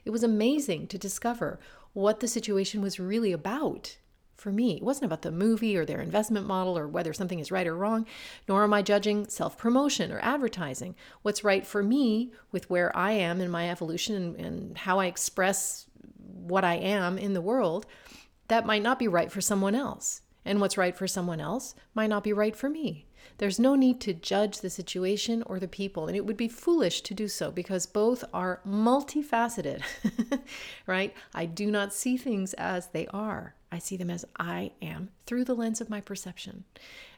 It 0.04 0.10
was 0.10 0.22
amazing 0.22 0.88
to 0.88 0.98
discover 0.98 1.58
what 1.94 2.20
the 2.20 2.28
situation 2.28 2.82
was 2.82 3.00
really 3.00 3.32
about 3.32 3.96
for 4.34 4.52
me. 4.52 4.76
It 4.76 4.82
wasn't 4.82 5.06
about 5.06 5.22
the 5.22 5.32
movie 5.32 5.78
or 5.78 5.86
their 5.86 6.02
investment 6.02 6.46
model 6.46 6.76
or 6.76 6.86
whether 6.86 7.14
something 7.14 7.38
is 7.38 7.50
right 7.50 7.66
or 7.66 7.74
wrong, 7.74 8.04
nor 8.46 8.64
am 8.64 8.74
I 8.74 8.82
judging 8.82 9.26
self 9.28 9.56
promotion 9.56 10.12
or 10.12 10.18
advertising. 10.18 10.94
What's 11.22 11.42
right 11.42 11.66
for 11.66 11.82
me 11.82 12.32
with 12.52 12.68
where 12.68 12.94
I 12.94 13.12
am 13.12 13.40
in 13.40 13.50
my 13.50 13.70
evolution 13.70 14.14
and, 14.14 14.36
and 14.36 14.76
how 14.76 14.98
I 14.98 15.06
express 15.06 15.86
what 16.18 16.64
I 16.64 16.74
am 16.74 17.16
in 17.16 17.32
the 17.32 17.40
world, 17.40 17.86
that 18.48 18.66
might 18.66 18.82
not 18.82 18.98
be 18.98 19.08
right 19.08 19.32
for 19.32 19.40
someone 19.40 19.74
else. 19.74 20.20
And 20.46 20.60
what's 20.60 20.78
right 20.78 20.96
for 20.96 21.08
someone 21.08 21.40
else 21.40 21.74
might 21.92 22.06
not 22.06 22.22
be 22.22 22.32
right 22.32 22.54
for 22.54 22.70
me. 22.70 23.06
There's 23.38 23.58
no 23.58 23.74
need 23.74 24.00
to 24.02 24.14
judge 24.14 24.60
the 24.60 24.70
situation 24.70 25.42
or 25.42 25.58
the 25.58 25.66
people, 25.66 26.06
and 26.06 26.16
it 26.16 26.24
would 26.24 26.36
be 26.36 26.46
foolish 26.46 27.00
to 27.02 27.14
do 27.14 27.26
so 27.26 27.50
because 27.50 27.84
both 27.84 28.24
are 28.32 28.60
multifaceted, 28.66 29.82
right? 30.86 31.12
I 31.34 31.46
do 31.46 31.70
not 31.70 31.92
see 31.92 32.16
things 32.16 32.54
as 32.54 32.86
they 32.88 33.08
are. 33.08 33.56
I 33.72 33.78
see 33.78 33.96
them 33.96 34.08
as 34.08 34.24
I 34.38 34.70
am 34.80 35.10
through 35.26 35.44
the 35.44 35.56
lens 35.56 35.80
of 35.80 35.90
my 35.90 36.00
perception. 36.00 36.62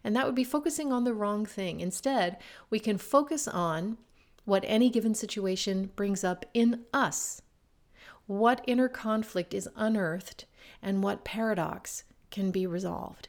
And 0.02 0.16
that 0.16 0.24
would 0.24 0.34
be 0.34 0.44
focusing 0.44 0.90
on 0.90 1.04
the 1.04 1.14
wrong 1.14 1.44
thing. 1.44 1.80
Instead, 1.80 2.38
we 2.70 2.78
can 2.78 2.96
focus 2.96 3.46
on 3.46 3.98
what 4.46 4.64
any 4.66 4.88
given 4.88 5.14
situation 5.14 5.90
brings 5.94 6.24
up 6.24 6.46
in 6.54 6.86
us. 6.94 7.42
What 8.26 8.64
inner 8.66 8.88
conflict 8.88 9.52
is 9.52 9.68
unearthed 9.76 10.46
and 10.80 11.02
what 11.02 11.24
paradox 11.24 12.04
can 12.30 12.50
be 12.50 12.66
resolved. 12.66 13.28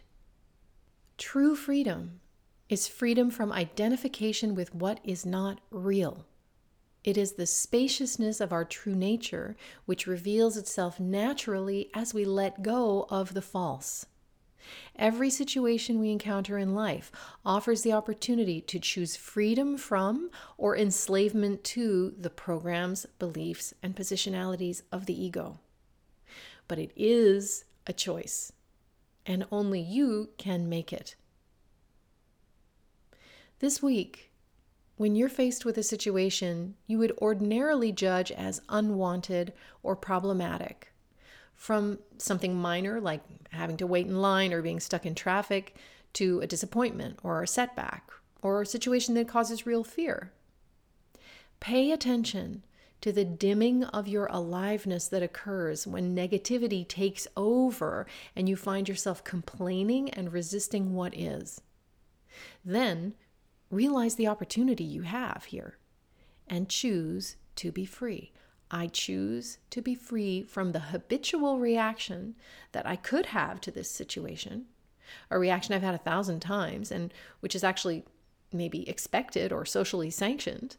True 1.17 1.55
freedom 1.55 2.19
is 2.69 2.87
freedom 2.87 3.31
from 3.31 3.51
identification 3.51 4.55
with 4.55 4.73
what 4.73 4.99
is 5.03 5.25
not 5.25 5.59
real. 5.71 6.25
It 7.03 7.17
is 7.17 7.33
the 7.33 7.47
spaciousness 7.47 8.39
of 8.39 8.51
our 8.51 8.65
true 8.65 8.95
nature 8.95 9.55
which 9.85 10.07
reveals 10.07 10.57
itself 10.57 10.99
naturally 10.99 11.89
as 11.93 12.13
we 12.13 12.25
let 12.25 12.61
go 12.61 13.07
of 13.09 13.33
the 13.33 13.41
false. 13.41 14.05
Every 14.95 15.29
situation 15.29 15.99
we 15.99 16.11
encounter 16.11 16.57
in 16.57 16.75
life 16.75 17.11
offers 17.45 17.81
the 17.81 17.93
opportunity 17.93 18.61
to 18.61 18.79
choose 18.79 19.15
freedom 19.15 19.77
from 19.77 20.29
or 20.57 20.75
enslavement 20.77 21.63
to 21.65 22.13
the 22.19 22.29
programs, 22.29 23.05
beliefs, 23.17 23.73
and 23.81 23.95
positionalities 23.95 24.83
of 24.91 25.05
the 25.05 25.19
ego. 25.19 25.59
But 26.67 26.77
it 26.77 26.91
is 26.95 27.65
a 27.87 27.93
choice, 27.93 28.51
and 29.25 29.45
only 29.51 29.79
you 29.79 30.29
can 30.37 30.69
make 30.69 30.91
it. 30.93 31.15
This 33.59 33.81
week, 33.81 34.31
when 34.95 35.15
you're 35.15 35.29
faced 35.29 35.65
with 35.65 35.77
a 35.77 35.83
situation 35.83 36.75
you 36.87 36.97
would 36.97 37.17
ordinarily 37.21 37.91
judge 37.91 38.31
as 38.31 38.61
unwanted 38.69 39.53
or 39.83 39.95
problematic, 39.95 40.93
from 41.59 41.99
something 42.17 42.55
minor 42.55 43.01
like 43.01 43.21
having 43.51 43.75
to 43.75 43.85
wait 43.85 44.07
in 44.07 44.21
line 44.21 44.53
or 44.53 44.61
being 44.61 44.79
stuck 44.79 45.05
in 45.05 45.13
traffic 45.13 45.75
to 46.13 46.39
a 46.39 46.47
disappointment 46.47 47.19
or 47.21 47.43
a 47.43 47.47
setback 47.47 48.09
or 48.41 48.61
a 48.61 48.65
situation 48.65 49.13
that 49.13 49.27
causes 49.27 49.65
real 49.65 49.83
fear. 49.83 50.31
Pay 51.59 51.91
attention 51.91 52.63
to 53.01 53.11
the 53.11 53.25
dimming 53.25 53.83
of 53.85 54.07
your 54.07 54.27
aliveness 54.27 55.07
that 55.07 55.23
occurs 55.23 55.87
when 55.87 56.15
negativity 56.15 56.87
takes 56.87 57.27
over 57.37 58.05
and 58.35 58.49
you 58.49 58.55
find 58.55 58.89
yourself 58.89 59.23
complaining 59.23 60.09
and 60.09 60.33
resisting 60.33 60.93
what 60.93 61.17
is. 61.17 61.61
Then 62.63 63.13
realize 63.71 64.15
the 64.15 64.27
opportunity 64.27 64.83
you 64.83 65.03
have 65.03 65.45
here 65.45 65.77
and 66.47 66.69
choose 66.69 67.35
to 67.55 67.71
be 67.71 67.85
free. 67.85 68.31
I 68.71 68.87
choose 68.87 69.57
to 69.71 69.81
be 69.81 69.95
free 69.95 70.43
from 70.43 70.71
the 70.71 70.79
habitual 70.79 71.59
reaction 71.59 72.35
that 72.71 72.85
I 72.85 72.95
could 72.95 73.27
have 73.27 73.59
to 73.61 73.71
this 73.71 73.89
situation, 73.89 74.65
a 75.31 75.39
reaction 75.39 75.73
I've 75.73 75.81
had 75.81 75.95
a 75.95 75.99
thousand 75.99 76.39
times, 76.41 76.91
and 76.91 77.13
which 77.39 77.55
is 77.55 77.63
actually 77.63 78.05
maybe 78.53 78.87
expected 78.87 79.51
or 79.51 79.65
socially 79.65 80.11
sanctioned. 80.11 80.77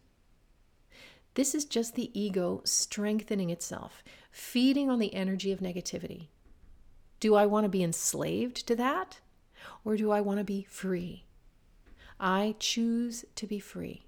This 1.34 1.54
is 1.54 1.64
just 1.64 1.94
the 1.94 2.10
ego 2.18 2.60
strengthening 2.64 3.50
itself, 3.50 4.02
feeding 4.30 4.90
on 4.90 4.98
the 4.98 5.14
energy 5.14 5.52
of 5.52 5.60
negativity. 5.60 6.28
Do 7.20 7.34
I 7.34 7.46
want 7.46 7.64
to 7.64 7.68
be 7.68 7.82
enslaved 7.82 8.66
to 8.66 8.76
that? 8.76 9.20
Or 9.84 9.96
do 9.96 10.10
I 10.10 10.20
want 10.20 10.38
to 10.38 10.44
be 10.44 10.66
free? 10.68 11.24
I 12.18 12.56
choose 12.58 13.24
to 13.36 13.46
be 13.46 13.60
free. 13.60 14.06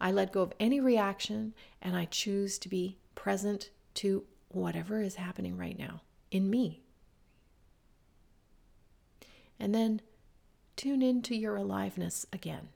I 0.00 0.10
let 0.10 0.32
go 0.32 0.42
of 0.42 0.52
any 0.58 0.80
reaction 0.80 1.54
and 1.80 1.96
I 1.96 2.04
choose 2.06 2.58
to 2.58 2.68
be 2.68 2.98
present 3.14 3.70
to 3.94 4.24
whatever 4.48 5.00
is 5.00 5.14
happening 5.14 5.56
right 5.56 5.78
now 5.78 6.02
in 6.30 6.50
me. 6.50 6.82
And 9.58 9.74
then 9.74 10.00
tune 10.76 11.02
into 11.02 11.36
your 11.36 11.56
aliveness 11.56 12.26
again. 12.32 12.70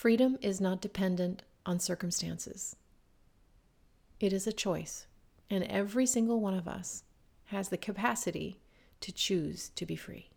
Freedom 0.00 0.38
is 0.40 0.62
not 0.62 0.80
dependent 0.80 1.42
on 1.66 1.78
circumstances. 1.78 2.74
It 4.18 4.32
is 4.32 4.46
a 4.46 4.50
choice, 4.50 5.06
and 5.50 5.62
every 5.64 6.06
single 6.06 6.40
one 6.40 6.54
of 6.54 6.66
us 6.66 7.02
has 7.48 7.68
the 7.68 7.76
capacity 7.76 8.58
to 9.02 9.12
choose 9.12 9.68
to 9.76 9.84
be 9.84 9.96
free. 9.96 10.30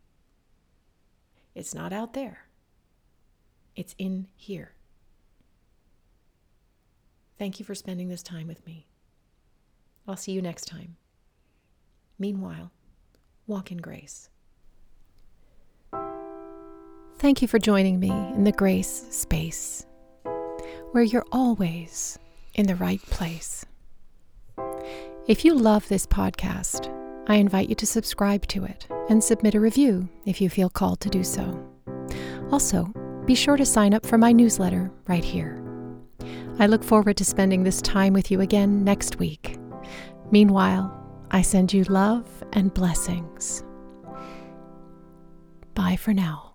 It's 1.55 1.73
not 1.73 1.93
out 1.93 2.11
there, 2.11 2.47
it's 3.73 3.95
in 3.97 4.27
here. 4.35 4.73
Thank 7.39 7.57
you 7.57 7.65
for 7.65 7.73
spending 7.73 8.09
this 8.09 8.21
time 8.21 8.47
with 8.47 8.67
me. 8.67 8.85
I'll 10.05 10.17
see 10.17 10.33
you 10.33 10.41
next 10.41 10.65
time. 10.65 10.97
Meanwhile, 12.19 12.73
walk 13.47 13.71
in 13.71 13.77
grace. 13.77 14.27
Thank 17.19 17.41
you 17.41 17.47
for 17.47 17.59
joining 17.59 17.99
me 17.99 18.09
in 18.09 18.43
the 18.43 18.51
grace 18.51 19.07
space, 19.11 19.85
where 20.91 21.03
you're 21.03 21.25
always 21.31 22.19
in 22.53 22.67
the 22.67 22.75
right 22.75 23.01
place. 23.03 23.65
If 25.27 25.45
you 25.45 25.55
love 25.55 25.87
this 25.87 26.05
podcast, 26.05 26.91
I 27.27 27.35
invite 27.35 27.69
you 27.69 27.75
to 27.75 27.87
subscribe 27.87 28.45
to 28.47 28.65
it 28.65 28.87
and 29.09 29.23
submit 29.23 29.55
a 29.55 29.59
review 29.59 30.09
if 30.25 30.41
you 30.41 30.49
feel 30.49 30.69
called 30.69 30.99
to 30.99 31.09
do 31.09 31.23
so. 31.23 31.65
Also, 32.51 32.91
be 33.25 33.35
sure 33.35 33.55
to 33.55 33.65
sign 33.65 33.93
up 33.93 34.05
for 34.05 34.17
my 34.17 34.33
newsletter 34.33 34.91
right 35.07 35.23
here. 35.23 35.63
I 36.59 36.67
look 36.67 36.83
forward 36.83 37.15
to 37.17 37.25
spending 37.25 37.63
this 37.63 37.81
time 37.81 38.13
with 38.13 38.29
you 38.29 38.41
again 38.41 38.83
next 38.83 39.17
week. 39.17 39.57
Meanwhile, 40.29 40.91
I 41.31 41.41
send 41.41 41.73
you 41.73 41.85
love 41.85 42.27
and 42.51 42.73
blessings. 42.73 43.63
Bye 45.73 45.95
for 45.95 46.13
now. 46.13 46.52